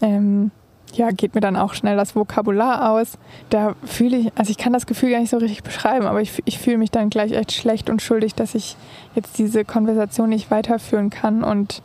ähm, 0.00 0.52
ja, 0.96 1.10
geht 1.10 1.34
mir 1.34 1.40
dann 1.40 1.56
auch 1.56 1.74
schnell 1.74 1.96
das 1.96 2.14
Vokabular 2.14 2.90
aus. 2.90 3.18
Da 3.50 3.74
fühle 3.84 4.16
ich, 4.16 4.32
also 4.36 4.50
ich 4.50 4.58
kann 4.58 4.72
das 4.72 4.86
Gefühl 4.86 5.10
gar 5.10 5.20
nicht 5.20 5.30
so 5.30 5.38
richtig 5.38 5.62
beschreiben, 5.62 6.06
aber 6.06 6.20
ich, 6.20 6.42
ich 6.44 6.58
fühle 6.58 6.78
mich 6.78 6.90
dann 6.90 7.10
gleich 7.10 7.32
echt 7.32 7.52
schlecht 7.52 7.90
und 7.90 8.02
schuldig, 8.02 8.34
dass 8.34 8.54
ich 8.54 8.76
jetzt 9.14 9.38
diese 9.38 9.64
Konversation 9.64 10.28
nicht 10.28 10.50
weiterführen 10.50 11.10
kann 11.10 11.44
und 11.44 11.82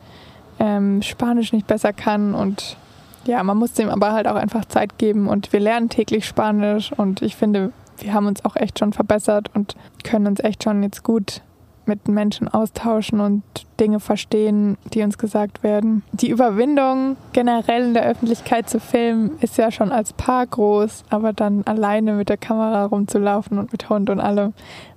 ähm, 0.58 1.02
Spanisch 1.02 1.52
nicht 1.52 1.66
besser 1.66 1.92
kann 1.92 2.34
und 2.34 2.76
ja, 3.24 3.42
man 3.42 3.58
muss 3.58 3.72
dem 3.72 3.88
aber 3.88 4.12
halt 4.12 4.26
auch 4.26 4.36
einfach 4.36 4.64
Zeit 4.64 4.98
geben 4.98 5.28
und 5.28 5.52
wir 5.52 5.60
lernen 5.60 5.88
täglich 5.88 6.26
Spanisch 6.26 6.92
und 6.92 7.22
ich 7.22 7.36
finde, 7.36 7.72
wir 7.98 8.14
haben 8.14 8.26
uns 8.26 8.44
auch 8.44 8.56
echt 8.56 8.78
schon 8.78 8.92
verbessert 8.92 9.50
und 9.54 9.74
können 10.04 10.26
uns 10.26 10.40
echt 10.40 10.64
schon 10.64 10.82
jetzt 10.82 11.04
gut 11.04 11.42
mit 11.86 12.08
Menschen 12.08 12.48
austauschen 12.48 13.20
und 13.20 13.42
Dinge 13.78 14.00
verstehen, 14.00 14.76
die 14.92 15.02
uns 15.02 15.18
gesagt 15.18 15.62
werden. 15.62 16.02
Die 16.12 16.30
Überwindung, 16.30 17.16
generell 17.32 17.86
in 17.86 17.94
der 17.94 18.06
Öffentlichkeit 18.06 18.68
zu 18.68 18.80
filmen, 18.80 19.32
ist 19.40 19.56
ja 19.56 19.70
schon 19.70 19.92
als 19.92 20.12
Paar 20.12 20.46
groß, 20.46 21.04
aber 21.10 21.32
dann 21.32 21.62
alleine 21.64 22.12
mit 22.12 22.28
der 22.28 22.36
Kamera 22.36 22.84
rumzulaufen 22.84 23.58
und 23.58 23.72
mit 23.72 23.88
Hund 23.88 24.10
und 24.10 24.20
allem 24.20 24.52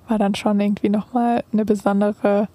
war 0.08 0.20
dann 0.20 0.36
schon 0.36 0.60
irgendwie 0.60 0.90
nochmal 0.90 1.44
eine 1.54 1.66
besondere 1.66 2.48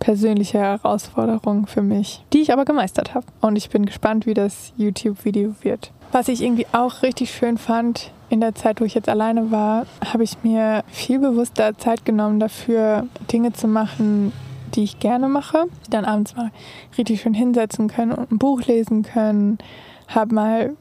persönliche 0.00 0.58
Herausforderung 0.58 1.66
für 1.66 1.82
mich, 1.82 2.24
die 2.32 2.40
ich 2.40 2.52
aber 2.52 2.64
gemeistert 2.64 3.14
habe. 3.14 3.26
Und 3.40 3.56
ich 3.56 3.70
bin 3.70 3.86
gespannt, 3.86 4.26
wie 4.26 4.34
das 4.34 4.72
YouTube-Video 4.76 5.54
wird. 5.60 5.92
Was 6.10 6.28
ich 6.28 6.42
irgendwie 6.42 6.66
auch 6.72 7.02
richtig 7.02 7.30
schön 7.32 7.58
fand, 7.58 8.10
in 8.30 8.40
der 8.40 8.54
Zeit, 8.54 8.80
wo 8.80 8.84
ich 8.84 8.94
jetzt 8.94 9.08
alleine 9.08 9.50
war, 9.50 9.86
habe 10.12 10.22
ich 10.22 10.42
mir 10.42 10.84
viel 10.88 11.18
bewusster 11.18 11.76
Zeit 11.76 12.04
genommen 12.04 12.40
dafür, 12.40 13.06
Dinge 13.30 13.52
zu 13.52 13.66
machen, 13.66 14.32
die 14.74 14.84
ich 14.84 15.00
gerne 15.00 15.28
mache. 15.28 15.66
Dann 15.90 16.04
abends 16.04 16.36
mal 16.36 16.50
richtig 16.96 17.20
schön 17.20 17.34
hinsetzen 17.34 17.88
können 17.88 18.12
und 18.12 18.30
ein 18.30 18.38
Buch 18.38 18.62
lesen 18.62 19.02
können. 19.02 19.58
Habe 20.06 20.34
mal 20.34 20.76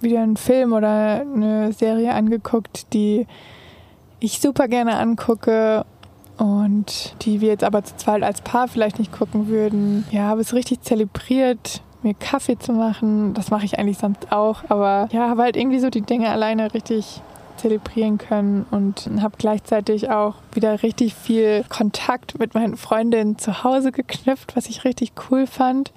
wieder 0.00 0.22
einen 0.22 0.36
Film 0.36 0.72
oder 0.72 1.22
eine 1.22 1.72
Serie 1.72 2.14
angeguckt, 2.14 2.92
die 2.92 3.26
ich 4.20 4.40
super 4.40 4.68
gerne 4.68 4.96
angucke 4.96 5.84
und 6.38 7.14
die 7.22 7.40
wir 7.40 7.48
jetzt 7.48 7.64
aber 7.64 7.82
zu 7.82 7.96
zweit 7.96 8.22
als 8.22 8.40
Paar 8.40 8.68
vielleicht 8.68 9.00
nicht 9.00 9.12
gucken 9.12 9.48
würden. 9.48 10.06
Ja, 10.12 10.22
habe 10.22 10.40
es 10.40 10.54
richtig 10.54 10.82
zelebriert, 10.82 11.82
mir 12.04 12.14
Kaffee 12.14 12.58
zu 12.58 12.72
machen. 12.72 13.34
Das 13.34 13.50
mache 13.50 13.64
ich 13.64 13.78
eigentlich 13.78 13.98
sonst 13.98 14.32
auch, 14.32 14.62
aber 14.68 15.08
ja, 15.12 15.28
habe 15.28 15.42
halt 15.42 15.56
irgendwie 15.56 15.78
so 15.78 15.90
die 15.90 16.02
Dinge 16.02 16.30
alleine 16.30 16.74
richtig 16.74 17.22
zelebrieren 17.56 18.18
können 18.18 18.66
und 18.70 19.08
habe 19.20 19.36
gleichzeitig 19.38 20.10
auch 20.10 20.34
wieder 20.52 20.82
richtig 20.82 21.14
viel 21.14 21.64
Kontakt 21.68 22.38
mit 22.38 22.54
meinen 22.54 22.76
Freundinnen 22.76 23.38
zu 23.38 23.62
Hause 23.62 23.92
geknüpft, 23.92 24.56
was 24.56 24.66
ich 24.66 24.84
richtig 24.84 25.12
cool 25.30 25.46
fand, 25.46 25.92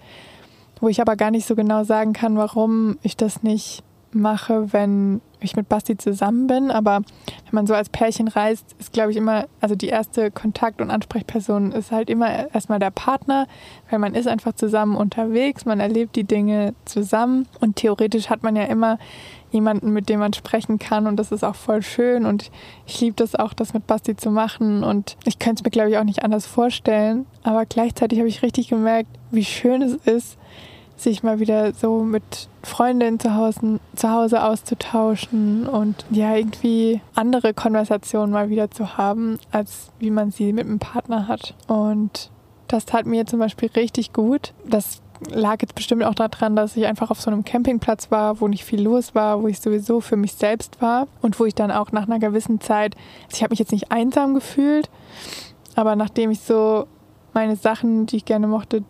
wo 0.80 0.90
ich 0.90 1.02
aber 1.02 1.16
gar 1.16 1.32
nicht 1.32 1.48
so 1.48 1.56
genau 1.56 1.84
sagen 1.84 2.14
kann, 2.14 2.38
warum 2.38 2.98
ich 3.02 3.18
das 3.18 3.42
nicht 3.42 3.84
mache, 4.16 4.74
wenn 4.74 5.22
ich 5.40 5.56
mit 5.56 5.70
Basti 5.70 5.98
zusammen 5.98 6.48
bin. 6.48 6.72
Aber 6.72 6.98
wenn 6.98 7.54
man 7.54 7.68
so 7.68 7.74
als 7.74 7.90
Pärchen 7.90 8.28
reist, 8.28 8.76
ist, 8.80 8.94
glaube 8.94 9.12
ich, 9.12 9.18
immer, 9.18 9.46
also 9.62 9.76
die 9.76 9.88
erste 9.88 10.32
Kontakt- 10.32 10.82
und 10.82 10.92
Ansprechperson 10.92 11.72
ist 11.72 11.92
halt 11.92 12.10
immer 12.10 12.54
erstmal 12.54 12.80
der 12.80 12.92
Partner, 12.92 13.48
weil 13.90 14.00
man 14.00 14.16
ist 14.16 14.28
einfach 14.28 14.54
zusammen 14.54 14.96
unterwegs, 14.96 15.66
man 15.66 15.80
erlebt 15.80 16.16
die 16.16 16.24
Dinge 16.24 16.74
zusammen 16.86 17.48
und 17.60 17.76
theoretisch 17.76 18.30
hat 18.30 18.44
man 18.44 18.56
ja 18.56 18.64
immer 18.64 18.98
jemanden, 19.52 19.92
mit 19.92 20.10
dem 20.10 20.20
man 20.20 20.34
sprechen 20.34 20.80
kann 20.80 21.08
und 21.08 21.18
das 21.18 21.32
ist 21.32 21.44
auch 21.44 21.56
voll 21.56 21.82
schön 21.82 22.26
und 22.26 22.52
ich 22.86 23.00
liebe 23.00 23.16
das 23.16 23.36
auch, 23.36 23.54
das 23.54 23.74
mit 23.74 23.88
Basti 23.88 24.18
zu 24.18 24.32
machen 24.32 24.84
und 24.84 25.16
ich 25.24 25.40
könnte 25.40 25.62
es 25.62 25.64
mir, 25.64 25.72
glaube 25.72 25.90
ich, 25.90 25.98
auch 25.98 26.04
nicht 26.04 26.24
anders 26.24 26.46
vorstellen. 26.46 27.26
Aber 27.44 27.66
gleichzeitig 27.66 28.20
habe 28.20 28.28
ich 28.28 28.42
richtig 28.42 28.68
gemerkt, 28.68 29.10
wie 29.32 29.46
schön 29.46 29.82
es 29.82 29.96
ist, 29.96 30.38
sich 30.98 31.24
mal 31.24 31.40
wieder 31.40 31.74
so 31.74 32.04
mit 32.04 32.48
Freundinnen 32.64 33.20
zu 33.20 33.36
Hause, 33.36 33.80
zu 33.96 34.10
Hause 34.10 34.44
auszutauschen 34.44 35.68
und 35.68 36.06
ja, 36.10 36.36
irgendwie 36.36 37.02
andere 37.14 37.54
Konversationen 37.54 38.32
mal 38.32 38.50
wieder 38.50 38.72
zu 38.72 38.98
haben, 38.98 39.40
als 39.52 39.92
wie 40.00 40.12
man 40.12 40.32
sie 40.32 40.54
mit 40.54 40.66
einem 40.66 40.80
Partner 40.80 41.28
hat. 41.28 41.54
Und 41.68 42.32
das 42.68 42.86
tat 42.86 43.06
mir 43.06 43.26
zum 43.26 43.40
Beispiel 43.40 43.70
richtig 43.76 44.14
gut. 44.14 44.54
Das 44.66 45.02
lag 45.30 45.62
jetzt 45.62 45.76
bestimmt 45.76 46.04
auch 46.04 46.16
daran, 46.16 46.56
dass 46.56 46.76
ich 46.76 46.86
einfach 46.86 47.12
auf 47.12 47.22
so 47.22 47.32
einem 47.32 47.46
Campingplatz 47.46 48.12
war, 48.12 48.42
wo 48.42 48.48
nicht 48.48 48.66
viel 48.66 48.82
los 48.82 49.16
war, 49.16 49.42
wo 49.42 49.48
ich 49.48 49.60
sowieso 49.60 50.02
für 50.02 50.18
mich 50.18 50.34
selbst 50.34 50.82
war 50.82 51.08
und 51.22 51.40
wo 51.40 51.46
ich 51.46 51.56
dann 51.56 51.72
auch 51.72 51.92
nach 51.92 52.08
einer 52.08 52.20
gewissen 52.20 52.60
Zeit, 52.60 52.96
also 53.26 53.38
ich 53.38 53.44
habe 53.44 53.52
mich 53.52 53.60
jetzt 53.60 53.72
nicht 53.72 53.92
einsam 53.92 54.34
gefühlt, 54.34 54.90
aber 55.76 55.96
nachdem 55.96 56.32
ich 56.32 56.42
so 56.42 56.88
meine 57.34 57.56
Sachen, 57.56 58.06
die 58.06 58.18
ich 58.18 58.26
gerne 58.26 58.48
mochte, 58.48 58.84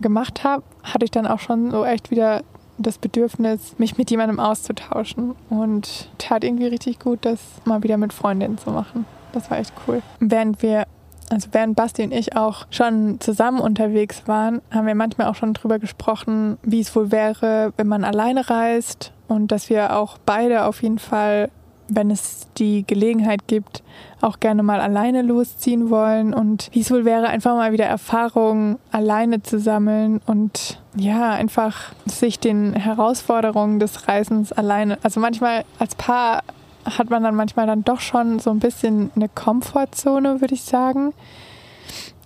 gemacht 0.00 0.44
habe, 0.44 0.62
hatte 0.82 1.04
ich 1.04 1.10
dann 1.10 1.26
auch 1.26 1.40
schon 1.40 1.70
so 1.70 1.84
echt 1.84 2.10
wieder 2.10 2.42
das 2.78 2.98
Bedürfnis, 2.98 3.74
mich 3.78 3.98
mit 3.98 4.10
jemandem 4.10 4.40
auszutauschen. 4.40 5.34
Und 5.50 6.08
tat 6.18 6.44
irgendwie 6.44 6.66
richtig 6.66 6.98
gut, 6.98 7.20
das 7.22 7.40
mal 7.64 7.82
wieder 7.82 7.96
mit 7.96 8.12
Freundinnen 8.12 8.58
zu 8.58 8.70
machen. 8.70 9.04
Das 9.32 9.50
war 9.50 9.58
echt 9.58 9.72
cool. 9.86 10.00
Während 10.20 10.62
wir, 10.62 10.86
also 11.28 11.48
während 11.52 11.76
Basti 11.76 12.02
und 12.02 12.12
ich 12.12 12.36
auch 12.36 12.66
schon 12.70 13.20
zusammen 13.20 13.60
unterwegs 13.60 14.22
waren, 14.26 14.62
haben 14.70 14.86
wir 14.86 14.94
manchmal 14.94 15.26
auch 15.26 15.34
schon 15.34 15.54
drüber 15.54 15.78
gesprochen, 15.78 16.56
wie 16.62 16.80
es 16.80 16.94
wohl 16.94 17.12
wäre, 17.12 17.72
wenn 17.76 17.88
man 17.88 18.04
alleine 18.04 18.48
reist 18.48 19.12
und 19.26 19.52
dass 19.52 19.68
wir 19.68 19.96
auch 19.96 20.16
beide 20.24 20.64
auf 20.64 20.82
jeden 20.82 20.98
Fall 20.98 21.50
wenn 21.88 22.10
es 22.10 22.46
die 22.58 22.86
Gelegenheit 22.86 23.46
gibt, 23.46 23.82
auch 24.20 24.40
gerne 24.40 24.62
mal 24.62 24.80
alleine 24.80 25.22
losziehen 25.22 25.90
wollen 25.90 26.34
und 26.34 26.68
wie 26.72 26.80
es 26.80 26.90
wohl 26.90 27.04
wäre, 27.04 27.28
einfach 27.28 27.54
mal 27.54 27.72
wieder 27.72 27.86
Erfahrungen 27.86 28.78
alleine 28.92 29.42
zu 29.42 29.58
sammeln 29.58 30.20
und 30.26 30.80
ja, 30.96 31.30
einfach 31.30 31.92
sich 32.06 32.38
den 32.38 32.74
Herausforderungen 32.74 33.78
des 33.78 34.08
Reisens 34.08 34.52
alleine, 34.52 34.98
also 35.02 35.20
manchmal 35.20 35.64
als 35.78 35.94
Paar 35.94 36.42
hat 36.84 37.10
man 37.10 37.22
dann 37.22 37.34
manchmal 37.34 37.66
dann 37.66 37.84
doch 37.84 38.00
schon 38.00 38.38
so 38.38 38.50
ein 38.50 38.60
bisschen 38.60 39.10
eine 39.14 39.28
Komfortzone, 39.28 40.40
würde 40.40 40.54
ich 40.54 40.62
sagen. 40.62 41.12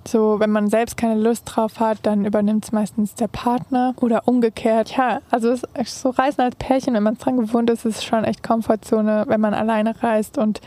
So, 0.06 0.40
wenn 0.40 0.50
man 0.50 0.68
selbst 0.68 0.96
keine 0.96 1.20
Lust 1.20 1.44
drauf 1.46 1.78
hat, 1.78 1.98
dann 2.02 2.24
übernimmt 2.24 2.64
es 2.64 2.72
meistens 2.72 3.14
der 3.14 3.28
Partner 3.28 3.94
oder 4.00 4.26
umgekehrt. 4.26 4.96
Ja, 4.96 5.20
also 5.30 5.54
so 5.84 6.10
Reisen 6.10 6.40
als 6.40 6.56
Pärchen, 6.56 6.94
wenn 6.94 7.02
man 7.02 7.14
es 7.14 7.20
dran 7.20 7.36
gewohnt 7.36 7.70
ist, 7.70 7.84
ist 7.84 8.04
schon 8.04 8.24
echt 8.24 8.42
Komfortzone, 8.42 9.24
wenn 9.28 9.40
man 9.40 9.54
alleine 9.54 9.94
reist 10.02 10.38
und 10.38 10.60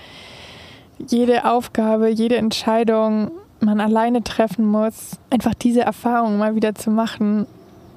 jede 0.98 1.46
Aufgabe, 1.46 2.10
jede 2.10 2.38
Entscheidung 2.38 3.32
man 3.60 3.82
alleine 3.82 4.24
treffen 4.24 4.66
muss. 4.66 5.18
Einfach 5.30 5.54
diese 5.54 5.82
Erfahrung 5.82 6.38
mal 6.38 6.56
wieder 6.56 6.76
zu 6.76 6.90
machen, 6.90 7.46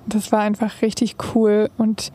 das 0.06 0.32
war 0.32 0.40
einfach 0.40 0.82
richtig 0.82 1.16
cool 1.34 1.70
und 1.78 2.12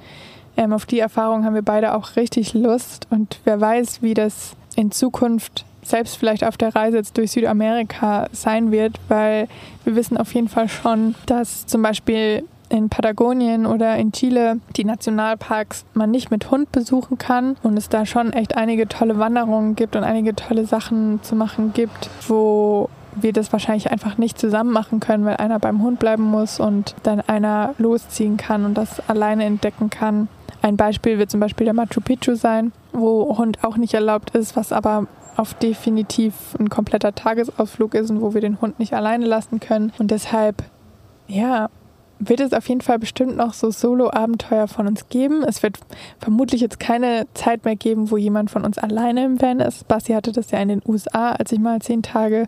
ähm, 0.58 0.74
auf 0.74 0.86
die 0.86 1.00
Erfahrung 1.00 1.46
haben 1.46 1.56
wir 1.56 1.62
beide 1.62 1.96
auch 1.96 2.16
richtig 2.16 2.54
Lust 2.54 3.08
und 3.10 3.40
wer 3.44 3.60
weiß, 3.60 4.02
wie 4.02 4.14
das 4.14 4.56
in 4.76 4.92
Zukunft 4.92 5.66
selbst 5.84 6.18
vielleicht 6.18 6.44
auf 6.44 6.58
der 6.58 6.76
Reise 6.76 6.98
jetzt 6.98 7.18
durch 7.18 7.32
Südamerika 7.32 8.28
sein 8.32 8.72
wird, 8.72 9.00
weil 9.08 9.48
wir 9.84 9.96
wissen 9.96 10.18
auf 10.18 10.34
jeden 10.34 10.50
Fall 10.50 10.70
schon, 10.70 11.16
dass 11.26 11.66
zum 11.66 11.82
Beispiel 11.82 12.44
in 12.70 12.90
Patagonien 12.90 13.66
oder 13.66 13.98
in 13.98 14.12
Chile 14.12 14.60
die 14.76 14.84
Nationalparks 14.84 15.86
man 15.94 16.10
nicht 16.10 16.32
mit 16.32 16.50
Hund 16.50 16.72
besuchen 16.72 17.18
kann 17.20 17.56
und 17.62 17.78
es 17.78 17.88
da 17.88 18.06
schon 18.06 18.34
echt 18.34 18.58
einige 18.58 18.88
tolle 18.88 19.20
Wanderungen 19.20 19.76
gibt 19.76 19.96
und 19.96 20.04
einige 20.04 20.36
tolle 20.36 20.66
Sachen 20.66 21.22
zu 21.22 21.36
machen 21.36 21.74
gibt, 21.74 22.10
wo 22.28 22.90
wir 23.16 23.32
das 23.32 23.54
wahrscheinlich 23.54 23.92
einfach 23.92 24.18
nicht 24.18 24.40
zusammen 24.40 24.72
machen 24.72 25.00
können, 25.00 25.24
weil 25.24 25.38
einer 25.38 25.60
beim 25.60 25.84
Hund 25.84 26.00
bleiben 26.00 26.24
muss 26.24 26.60
und 26.60 26.96
dann 27.04 27.22
einer 27.22 27.76
losziehen 27.78 28.38
kann 28.38 28.66
und 28.66 28.74
das 28.74 29.08
alleine 29.08 29.46
entdecken 29.46 29.92
kann. 29.92 30.28
Ein 30.64 30.78
Beispiel 30.78 31.20
wird 31.20 31.30
zum 31.30 31.40
Beispiel 31.40 31.66
der 31.66 31.74
Machu 31.74 32.02
Picchu 32.02 32.36
sein, 32.36 32.72
wo 32.92 33.38
Hund 33.38 33.64
auch 33.64 33.78
nicht 33.78 33.94
erlaubt 33.94 34.32
ist, 34.32 34.56
was 34.56 34.72
aber 34.72 35.08
auf 35.36 35.54
definitiv 35.54 36.34
ein 36.60 36.70
kompletter 36.70 37.16
Tagesausflug 37.16 37.96
ist 37.96 38.10
und 38.10 38.22
wo 38.22 38.34
wir 38.34 38.42
den 38.42 38.62
Hund 38.62 38.80
nicht 38.80 38.94
alleine 38.94 39.26
lassen 39.26 39.60
können. 39.60 39.92
Und 39.98 40.12
deshalb, 40.12 40.64
ja, 41.28 41.70
wird 42.20 42.40
es 42.40 42.54
auf 42.54 42.70
jeden 42.70 42.82
Fall 42.82 43.00
bestimmt 43.00 43.36
noch 43.36 43.54
so 43.54 43.72
Solo-Abenteuer 43.72 44.68
von 44.68 44.88
uns 44.88 45.10
geben. 45.10 45.44
Es 45.44 45.64
wird 45.64 45.80
vermutlich 46.20 46.62
jetzt 46.62 46.80
keine 46.80 47.28
Zeit 47.34 47.66
mehr 47.66 47.76
geben, 47.76 48.12
wo 48.12 48.18
jemand 48.18 48.52
von 48.52 48.64
uns 48.64 48.78
alleine 48.78 49.26
im 49.26 49.42
Van 49.42 49.60
ist. 49.60 49.88
Basti 49.88 50.14
hatte 50.14 50.32
das 50.32 50.52
ja 50.52 50.60
in 50.60 50.70
den 50.70 50.82
USA, 50.86 51.32
als 51.32 51.52
ich 51.52 51.60
mal 51.60 51.82
zehn 51.82 52.04
Tage 52.04 52.48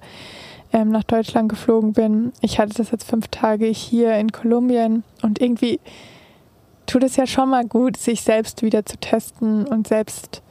ähm, 0.71 0.89
nach 0.89 1.03
Deutschland 1.03 1.49
geflogen 1.49 1.93
bin. 1.93 2.31
Ich 2.41 2.59
hatte 2.59 2.73
das 2.75 2.91
jetzt 2.91 3.09
fünf 3.09 3.27
Tage 3.29 3.65
hier 3.65 4.15
in 4.15 4.31
Kolumbien 4.31 5.03
und 5.21 5.41
irgendwie 5.41 5.79
tut 6.85 7.03
es 7.03 7.15
ja 7.15 7.25
schon 7.25 7.49
mal 7.49 7.65
gut, 7.65 7.97
sich 7.97 8.21
selbst 8.21 8.61
wieder 8.61 8.85
zu 8.85 8.97
testen 8.97 9.65
und 9.65 9.87
selbst 9.87 10.41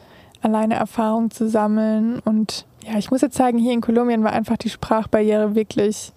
alleine 0.45 0.75
Erfahrung 0.75 1.31
zu 1.31 1.49
sammeln. 1.49 2.21
Und 2.21 2.67
ja, 2.87 2.99
ich 2.99 3.11
muss 3.11 3.23
jetzt 3.23 3.37
sagen, 3.37 3.59
hier 3.59 3.73
in 3.73 3.81
Kolumbien 3.81 4.23
war 4.23 4.33
einfach 4.33 4.57
die 4.57 4.71
Sprachbarriere 4.71 5.55
wirklich 5.55 6.13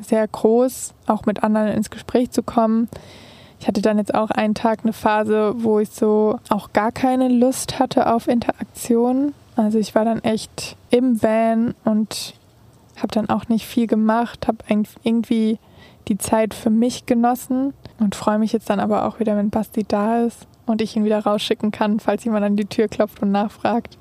sehr 0.00 0.26
groß, 0.26 0.94
auch 1.06 1.26
mit 1.26 1.42
anderen 1.42 1.68
ins 1.68 1.90
Gespräch 1.90 2.30
zu 2.30 2.42
kommen. 2.42 2.88
Ich 3.60 3.68
hatte 3.68 3.82
dann 3.82 3.98
jetzt 3.98 4.14
auch 4.14 4.30
einen 4.30 4.54
Tag 4.54 4.80
eine 4.82 4.92
Phase, 4.92 5.54
wo 5.56 5.78
ich 5.78 5.90
so 5.90 6.38
auch 6.48 6.72
gar 6.72 6.92
keine 6.92 7.28
Lust 7.28 7.78
hatte 7.78 8.12
auf 8.12 8.28
Interaktion. 8.28 9.34
Also 9.56 9.78
ich 9.78 9.94
war 9.94 10.04
dann 10.04 10.22
echt 10.22 10.76
im 10.90 11.22
Van 11.22 11.74
und 11.84 12.34
habe 12.96 13.08
dann 13.08 13.28
auch 13.28 13.48
nicht 13.48 13.66
viel 13.66 13.86
gemacht, 13.86 14.46
habe 14.46 14.58
irgendwie 15.02 15.58
die 16.08 16.18
Zeit 16.18 16.54
für 16.54 16.70
mich 16.70 17.06
genossen 17.06 17.72
und 17.98 18.14
freue 18.14 18.38
mich 18.38 18.52
jetzt 18.52 18.68
dann 18.68 18.80
aber 18.80 19.06
auch 19.06 19.20
wieder, 19.20 19.36
wenn 19.36 19.50
Basti 19.50 19.84
da 19.86 20.22
ist 20.22 20.46
und 20.66 20.82
ich 20.82 20.96
ihn 20.96 21.04
wieder 21.04 21.20
rausschicken 21.20 21.70
kann, 21.70 22.00
falls 22.00 22.24
jemand 22.24 22.44
an 22.44 22.56
die 22.56 22.66
Tür 22.66 22.88
klopft 22.88 23.22
und 23.22 23.32
nachfragt. 23.32 23.98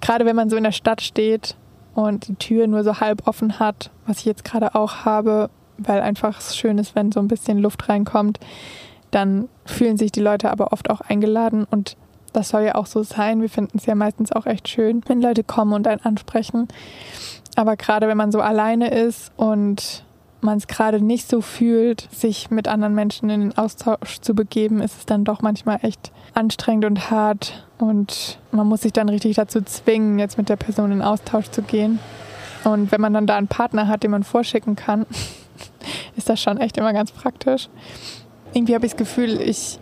Gerade 0.00 0.24
wenn 0.24 0.36
man 0.36 0.50
so 0.50 0.56
in 0.56 0.64
der 0.64 0.72
Stadt 0.72 1.00
steht 1.00 1.56
und 1.94 2.28
die 2.28 2.34
Tür 2.34 2.66
nur 2.66 2.84
so 2.84 3.00
halb 3.00 3.26
offen 3.26 3.58
hat, 3.58 3.90
was 4.06 4.18
ich 4.20 4.24
jetzt 4.24 4.44
gerade 4.44 4.74
auch 4.74 5.04
habe, 5.04 5.50
weil 5.78 6.00
einfach 6.00 6.38
es 6.38 6.56
schön 6.56 6.78
ist, 6.78 6.94
wenn 6.94 7.12
so 7.12 7.20
ein 7.20 7.28
bisschen 7.28 7.58
Luft 7.58 7.88
reinkommt, 7.88 8.38
dann 9.10 9.48
fühlen 9.64 9.96
sich 9.96 10.12
die 10.12 10.20
Leute 10.20 10.50
aber 10.50 10.72
oft 10.72 10.90
auch 10.90 11.00
eingeladen 11.00 11.66
und 11.70 11.96
das 12.32 12.50
soll 12.50 12.62
ja 12.62 12.74
auch 12.74 12.86
so 12.86 13.02
sein. 13.02 13.40
Wir 13.40 13.48
finden 13.48 13.78
es 13.78 13.86
ja 13.86 13.94
meistens 13.94 14.32
auch 14.32 14.46
echt 14.46 14.68
schön, 14.68 15.02
wenn 15.06 15.22
Leute 15.22 15.44
kommen 15.44 15.72
und 15.72 15.86
einen 15.86 16.02
ansprechen. 16.02 16.68
Aber 17.56 17.76
gerade 17.76 18.06
wenn 18.06 18.16
man 18.16 18.30
so 18.30 18.40
alleine 18.40 18.90
ist 18.90 19.32
und 19.36 20.04
man 20.40 20.58
es 20.58 20.66
gerade 20.66 21.00
nicht 21.00 21.28
so 21.28 21.40
fühlt, 21.40 22.08
sich 22.12 22.50
mit 22.50 22.68
anderen 22.68 22.94
Menschen 22.94 23.30
in 23.30 23.40
den 23.40 23.58
Austausch 23.58 24.20
zu 24.20 24.34
begeben, 24.34 24.80
ist 24.80 24.98
es 24.98 25.06
dann 25.06 25.24
doch 25.24 25.42
manchmal 25.42 25.80
echt 25.82 26.12
anstrengend 26.34 26.84
und 26.84 27.10
hart. 27.10 27.66
Und 27.78 28.38
man 28.52 28.66
muss 28.66 28.82
sich 28.82 28.92
dann 28.92 29.08
richtig 29.08 29.36
dazu 29.36 29.60
zwingen, 29.62 30.18
jetzt 30.18 30.38
mit 30.38 30.48
der 30.48 30.56
Person 30.56 30.92
in 30.92 31.02
Austausch 31.02 31.50
zu 31.50 31.62
gehen. 31.62 31.98
Und 32.64 32.92
wenn 32.92 33.00
man 33.00 33.14
dann 33.14 33.26
da 33.26 33.36
einen 33.36 33.48
Partner 33.48 33.88
hat, 33.88 34.02
den 34.02 34.10
man 34.10 34.22
vorschicken 34.22 34.76
kann, 34.76 35.06
ist 36.16 36.28
das 36.28 36.40
schon 36.40 36.58
echt 36.58 36.76
immer 36.76 36.92
ganz 36.92 37.10
praktisch. 37.10 37.68
Irgendwie 38.52 38.74
habe 38.74 38.86
ich 38.86 38.92
das 38.92 38.98
Gefühl, 38.98 39.40
ich 39.40 39.78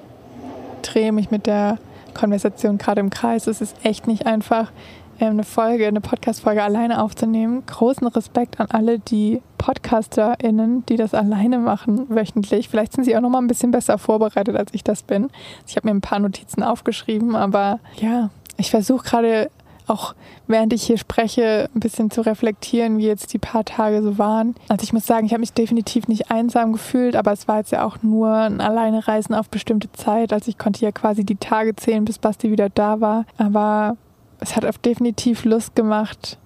drehe 0.83 1.13
mich 1.13 1.31
mit 1.31 1.47
der 1.47 1.79
Konversation 2.15 2.79
gerade 2.79 3.01
im 3.01 3.11
Kreis. 3.11 3.47
Es 3.47 3.61
ist 3.61 3.77
echt 3.85 4.07
nicht 4.07 4.27
einfach, 4.27 4.73
eine 5.21 5.45
Folge, 5.45 5.87
eine 5.87 6.01
Podcast-Folge 6.01 6.63
alleine 6.63 7.03
aufzunehmen. 7.03 7.65
Großen 7.67 8.07
Respekt 8.07 8.61
an 8.61 8.69
alle 8.71 8.99
die 8.99 9.41
PodcasterInnen, 9.59 10.85
die 10.87 10.97
das 10.97 11.15
alleine 11.15 11.59
machen, 11.59 12.07
wöchentlich. 12.09 12.69
Vielleicht 12.69 12.93
sind 12.93 13.05
sie 13.05 13.17
auch 13.17 13.21
noch 13.21 13.31
mal 13.31 13.39
ein 13.39 13.47
bisschen 13.47 13.71
besser 13.71 13.99
vorbereitet, 13.99 14.57
als 14.57 14.73
ich 14.75 14.85
das 14.85 15.03
bin. 15.03 15.31
Ich 15.67 15.77
habe 15.77 15.89
mir 15.89 15.95
ein 15.95 16.01
paar 16.01 16.19
Notizen 16.19 16.63
aufgeschrieben, 16.63 17.35
aber 17.35 17.81
ja, 17.97 18.31
ich 18.57 18.71
versuche 18.71 19.05
gerade 19.05 19.51
auch 19.87 20.15
während 20.47 20.73
ich 20.73 20.83
hier 20.83 20.99
spreche, 20.99 21.69
ein 21.75 21.81
bisschen 21.81 22.11
zu 22.11 22.21
reflektieren, 22.21 22.99
wie 22.99 23.07
jetzt 23.07 23.33
die 23.33 23.39
paar 23.39 23.65
Tage 23.65 24.03
so 24.03 24.19
waren. 24.19 24.55
Also 24.69 24.85
ich 24.85 24.93
muss 24.93 25.07
sagen, 25.07 25.27
ich 25.27 25.33
habe 25.33 25.41
mich 25.41 25.53
definitiv 25.53 26.09
nicht 26.09 26.31
einsam 26.31 26.73
gefühlt, 26.73 27.17
aber 27.17 27.33
es 27.33 27.49
war 27.49 27.59
jetzt 27.59 27.73
ja 27.73 27.85
auch 27.85 28.03
nur 28.03 28.33
ein 28.33 28.61
Alleinereisen 28.61 29.35
auf 29.35 29.49
bestimmte 29.49 29.91
Zeit. 29.93 30.33
Also 30.33 30.49
ich 30.49 30.59
konnte 30.59 30.85
ja 30.85 30.93
quasi 30.93 31.25
die 31.25 31.37
Tage 31.37 31.77
zählen, 31.77 32.05
bis 32.05 32.19
Basti 32.19 32.51
wieder 32.51 32.69
da 32.69 33.01
war. 33.01 33.27
Aber 33.39 33.97
es 34.41 34.57
hat 34.57 34.65
auf 34.65 34.79
definitiv 34.79 35.45
Lust 35.45 35.75
gemacht 35.75 36.39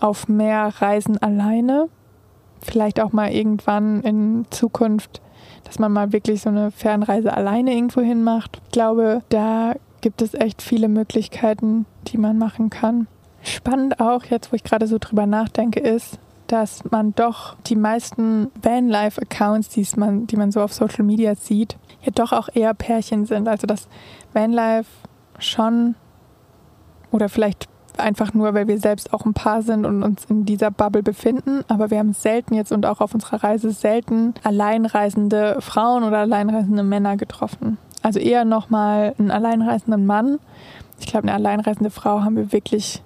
auf 0.00 0.28
mehr 0.28 0.72
Reisen 0.80 1.18
alleine. 1.18 1.88
Vielleicht 2.60 3.00
auch 3.00 3.12
mal 3.12 3.30
irgendwann 3.30 4.02
in 4.02 4.46
Zukunft, 4.50 5.20
dass 5.64 5.78
man 5.78 5.92
mal 5.92 6.12
wirklich 6.12 6.42
so 6.42 6.48
eine 6.48 6.70
Fernreise 6.70 7.32
alleine 7.36 7.74
irgendwo 7.74 8.00
hin 8.00 8.22
macht. 8.22 8.60
Ich 8.66 8.72
glaube, 8.72 9.22
da 9.28 9.74
gibt 10.00 10.22
es 10.22 10.34
echt 10.34 10.62
viele 10.62 10.88
Möglichkeiten, 10.88 11.86
die 12.08 12.18
man 12.18 12.38
machen 12.38 12.70
kann. 12.70 13.06
Spannend 13.42 14.00
auch, 14.00 14.24
jetzt 14.24 14.52
wo 14.52 14.56
ich 14.56 14.64
gerade 14.64 14.86
so 14.86 14.98
drüber 14.98 15.26
nachdenke, 15.26 15.80
ist, 15.80 16.18
dass 16.48 16.90
man 16.90 17.14
doch 17.14 17.56
die 17.66 17.76
meisten 17.76 18.50
Vanlife-Accounts, 18.62 19.68
die 19.68 19.86
man, 19.96 20.26
die 20.26 20.36
man 20.36 20.50
so 20.50 20.62
auf 20.62 20.72
Social 20.72 21.04
Media 21.04 21.34
sieht, 21.34 21.76
ja 22.02 22.10
doch 22.12 22.32
auch 22.32 22.48
eher 22.52 22.74
Pärchen 22.74 23.26
sind. 23.26 23.48
Also 23.48 23.66
dass 23.66 23.88
Vanlife 24.32 24.88
schon 25.38 25.94
oder 27.10 27.28
vielleicht 27.28 27.68
einfach 27.98 28.34
nur, 28.34 28.54
weil 28.54 28.68
wir 28.68 28.78
selbst 28.78 29.12
auch 29.12 29.24
ein 29.24 29.34
Paar 29.34 29.62
sind 29.62 29.84
und 29.84 30.02
uns 30.02 30.24
in 30.26 30.44
dieser 30.44 30.70
Bubble 30.70 31.02
befinden. 31.02 31.64
Aber 31.68 31.90
wir 31.90 31.98
haben 31.98 32.12
selten 32.12 32.54
jetzt 32.54 32.72
und 32.72 32.86
auch 32.86 33.00
auf 33.00 33.14
unserer 33.14 33.42
Reise 33.42 33.72
selten 33.72 34.34
alleinreisende 34.44 35.56
Frauen 35.60 36.04
oder 36.04 36.18
alleinreisende 36.18 36.82
Männer 36.82 37.16
getroffen. 37.16 37.78
Also 38.02 38.20
eher 38.20 38.44
nochmal 38.44 39.14
einen 39.18 39.30
alleinreisenden 39.30 40.06
Mann. 40.06 40.38
Ich 41.00 41.06
glaube, 41.06 41.24
eine 41.24 41.34
alleinreisende 41.34 41.90
Frau 41.90 42.22
haben 42.22 42.36
wir 42.36 42.52
wirklich 42.52 43.02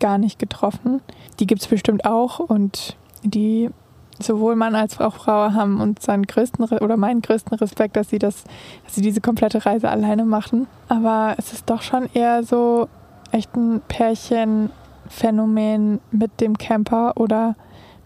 gar 0.00 0.18
nicht 0.18 0.38
getroffen. 0.38 1.00
Die 1.40 1.46
gibt 1.46 1.62
es 1.62 1.68
bestimmt 1.68 2.04
auch 2.04 2.38
und 2.38 2.96
die 3.22 3.70
sowohl 4.18 4.56
Mann 4.56 4.74
als 4.74 4.98
auch 4.98 5.16
Frau 5.16 5.52
haben 5.52 5.80
uns 5.80 6.04
seinen 6.04 6.24
größten 6.24 6.64
oder 6.64 6.96
meinen 6.96 7.20
größten 7.20 7.56
Respekt, 7.58 7.96
dass 7.96 8.08
sie 8.08 8.18
das, 8.18 8.44
dass 8.84 8.94
sie 8.94 9.02
diese 9.02 9.20
komplette 9.20 9.66
Reise 9.66 9.90
alleine 9.90 10.24
machen. 10.24 10.66
Aber 10.88 11.34
es 11.38 11.52
ist 11.52 11.68
doch 11.68 11.82
schon 11.82 12.08
eher 12.14 12.42
so 12.42 12.88
echt 13.36 13.54
ein 13.54 13.80
Pärchenphänomen 13.86 16.00
mit 16.10 16.40
dem 16.40 16.58
Camper 16.58 17.12
oder 17.16 17.54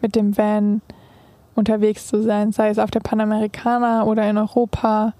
mit 0.01 0.17
dem 0.17 0.37
Van 0.37 0.83
unterwegs 1.55 2.07
zu 2.07 2.23
sein, 2.23 2.53
sei 2.53 2.69
es 2.71 2.79
auf 2.79 2.91
der 2.91 3.01
Panamericana 3.01 4.05
oder 4.05 4.29
in 4.29 4.37
Europa 4.39 5.15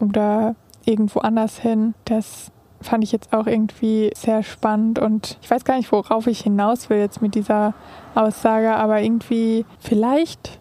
oder 0.00 0.54
irgendwo 0.84 1.20
anders 1.20 1.58
hin. 1.58 1.94
Das 2.04 2.50
fand 2.80 3.04
ich 3.04 3.12
jetzt 3.12 3.32
auch 3.32 3.46
irgendwie 3.46 4.10
sehr 4.14 4.42
spannend 4.42 4.98
und 4.98 5.38
ich 5.42 5.50
weiß 5.50 5.64
gar 5.64 5.76
nicht, 5.76 5.90
worauf 5.90 6.26
ich 6.26 6.40
hinaus 6.40 6.90
will 6.90 6.98
jetzt 6.98 7.22
mit 7.22 7.34
dieser 7.34 7.72
Aussage, 8.14 8.74
aber 8.74 9.00
irgendwie 9.00 9.64
vielleicht 9.80 10.60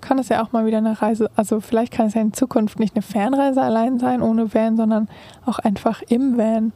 kann 0.00 0.18
es 0.18 0.30
ja 0.30 0.42
auch 0.42 0.52
mal 0.52 0.64
wieder 0.64 0.78
eine 0.78 1.02
Reise, 1.02 1.28
also 1.36 1.60
vielleicht 1.60 1.92
kann 1.92 2.06
es 2.06 2.14
ja 2.14 2.22
in 2.22 2.32
Zukunft 2.32 2.78
nicht 2.78 2.94
eine 2.94 3.02
Fernreise 3.02 3.60
allein 3.60 3.98
sein 3.98 4.22
ohne 4.22 4.54
Van, 4.54 4.76
sondern 4.76 5.08
auch 5.44 5.58
einfach 5.58 6.00
im 6.02 6.38
Van 6.38 6.72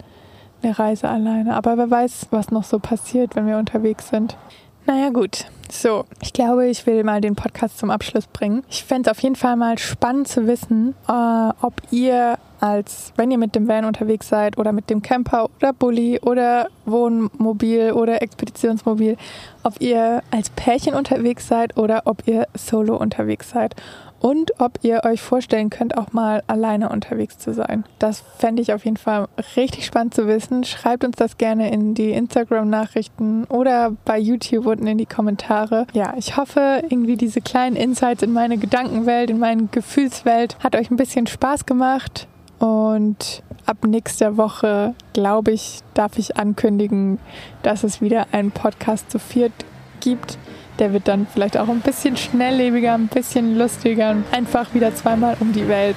eine 0.62 0.78
Reise 0.78 1.08
alleine. 1.08 1.54
Aber 1.54 1.76
wer 1.76 1.90
weiß, 1.90 2.28
was 2.30 2.50
noch 2.50 2.64
so 2.64 2.78
passiert, 2.78 3.36
wenn 3.36 3.46
wir 3.46 3.58
unterwegs 3.58 4.08
sind. 4.08 4.36
Naja 4.84 5.10
gut, 5.10 5.46
so, 5.70 6.04
ich 6.20 6.32
glaube, 6.32 6.66
ich 6.66 6.86
will 6.86 7.04
mal 7.04 7.20
den 7.20 7.36
Podcast 7.36 7.78
zum 7.78 7.90
Abschluss 7.90 8.26
bringen. 8.26 8.64
Ich 8.68 8.84
fände 8.84 9.08
es 9.08 9.16
auf 9.16 9.22
jeden 9.22 9.36
Fall 9.36 9.56
mal 9.56 9.78
spannend 9.78 10.26
zu 10.26 10.46
wissen, 10.46 10.94
äh, 11.08 11.52
ob 11.62 11.74
ihr 11.90 12.36
als, 12.60 13.12
wenn 13.16 13.30
ihr 13.30 13.38
mit 13.38 13.54
dem 13.54 13.66
Van 13.68 13.84
unterwegs 13.84 14.28
seid 14.28 14.58
oder 14.58 14.72
mit 14.72 14.90
dem 14.90 15.02
Camper 15.02 15.48
oder 15.56 15.72
Bulli 15.72 16.20
oder 16.20 16.68
Wohnmobil 16.84 17.92
oder 17.92 18.22
Expeditionsmobil, 18.22 19.16
ob 19.62 19.80
ihr 19.80 20.22
als 20.30 20.50
Pärchen 20.50 20.94
unterwegs 20.94 21.48
seid 21.48 21.76
oder 21.76 22.02
ob 22.04 22.26
ihr 22.26 22.46
solo 22.54 22.96
unterwegs 22.96 23.50
seid 23.50 23.74
und 24.22 24.60
ob 24.60 24.78
ihr 24.82 25.02
euch 25.04 25.20
vorstellen 25.20 25.68
könnt, 25.68 25.98
auch 25.98 26.12
mal 26.12 26.44
alleine 26.46 26.90
unterwegs 26.90 27.38
zu 27.38 27.52
sein. 27.52 27.84
Das 27.98 28.22
fände 28.38 28.62
ich 28.62 28.72
auf 28.72 28.84
jeden 28.84 28.96
Fall 28.96 29.26
richtig 29.56 29.84
spannend 29.84 30.14
zu 30.14 30.28
wissen. 30.28 30.62
Schreibt 30.62 31.04
uns 31.04 31.16
das 31.16 31.38
gerne 31.38 31.72
in 31.72 31.94
die 31.94 32.12
Instagram-Nachrichten 32.12 33.44
oder 33.44 33.96
bei 34.04 34.20
YouTube 34.20 34.66
unten 34.66 34.86
in 34.86 34.98
die 34.98 35.06
Kommentare. 35.06 35.88
Ja, 35.92 36.14
ich 36.16 36.36
hoffe, 36.36 36.84
irgendwie 36.88 37.16
diese 37.16 37.40
kleinen 37.40 37.74
Insights 37.74 38.22
in 38.22 38.32
meine 38.32 38.58
Gedankenwelt, 38.58 39.28
in 39.28 39.40
meine 39.40 39.66
Gefühlswelt 39.66 40.56
hat 40.62 40.76
euch 40.76 40.92
ein 40.92 40.96
bisschen 40.96 41.26
Spaß 41.26 41.66
gemacht. 41.66 42.28
Und 42.60 43.42
ab 43.66 43.78
nächster 43.84 44.36
Woche, 44.36 44.94
glaube 45.14 45.50
ich, 45.50 45.80
darf 45.94 46.16
ich 46.16 46.36
ankündigen, 46.36 47.18
dass 47.64 47.82
es 47.82 48.00
wieder 48.00 48.26
einen 48.30 48.52
Podcast 48.52 49.10
zu 49.10 49.18
viert 49.18 49.52
gibt. 49.98 50.38
Der 50.78 50.92
wird 50.92 51.08
dann 51.08 51.26
vielleicht 51.32 51.56
auch 51.56 51.68
ein 51.68 51.80
bisschen 51.80 52.16
schnelllebiger, 52.16 52.94
ein 52.94 53.08
bisschen 53.08 53.56
lustiger 53.58 54.10
und 54.10 54.24
einfach 54.32 54.72
wieder 54.74 54.94
zweimal 54.94 55.36
um 55.40 55.52
die 55.52 55.68
Welt. 55.68 55.96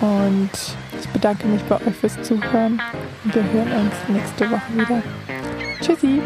Und 0.00 0.50
ich 1.00 1.08
bedanke 1.08 1.46
mich 1.46 1.62
bei 1.64 1.76
euch 1.76 1.96
fürs 1.96 2.20
Zuhören 2.22 2.80
wir 3.34 3.42
hören 3.52 3.72
uns 3.72 3.94
nächste 4.08 4.50
Woche 4.50 4.72
wieder. 4.74 5.02
Tschüssi! 5.80 6.20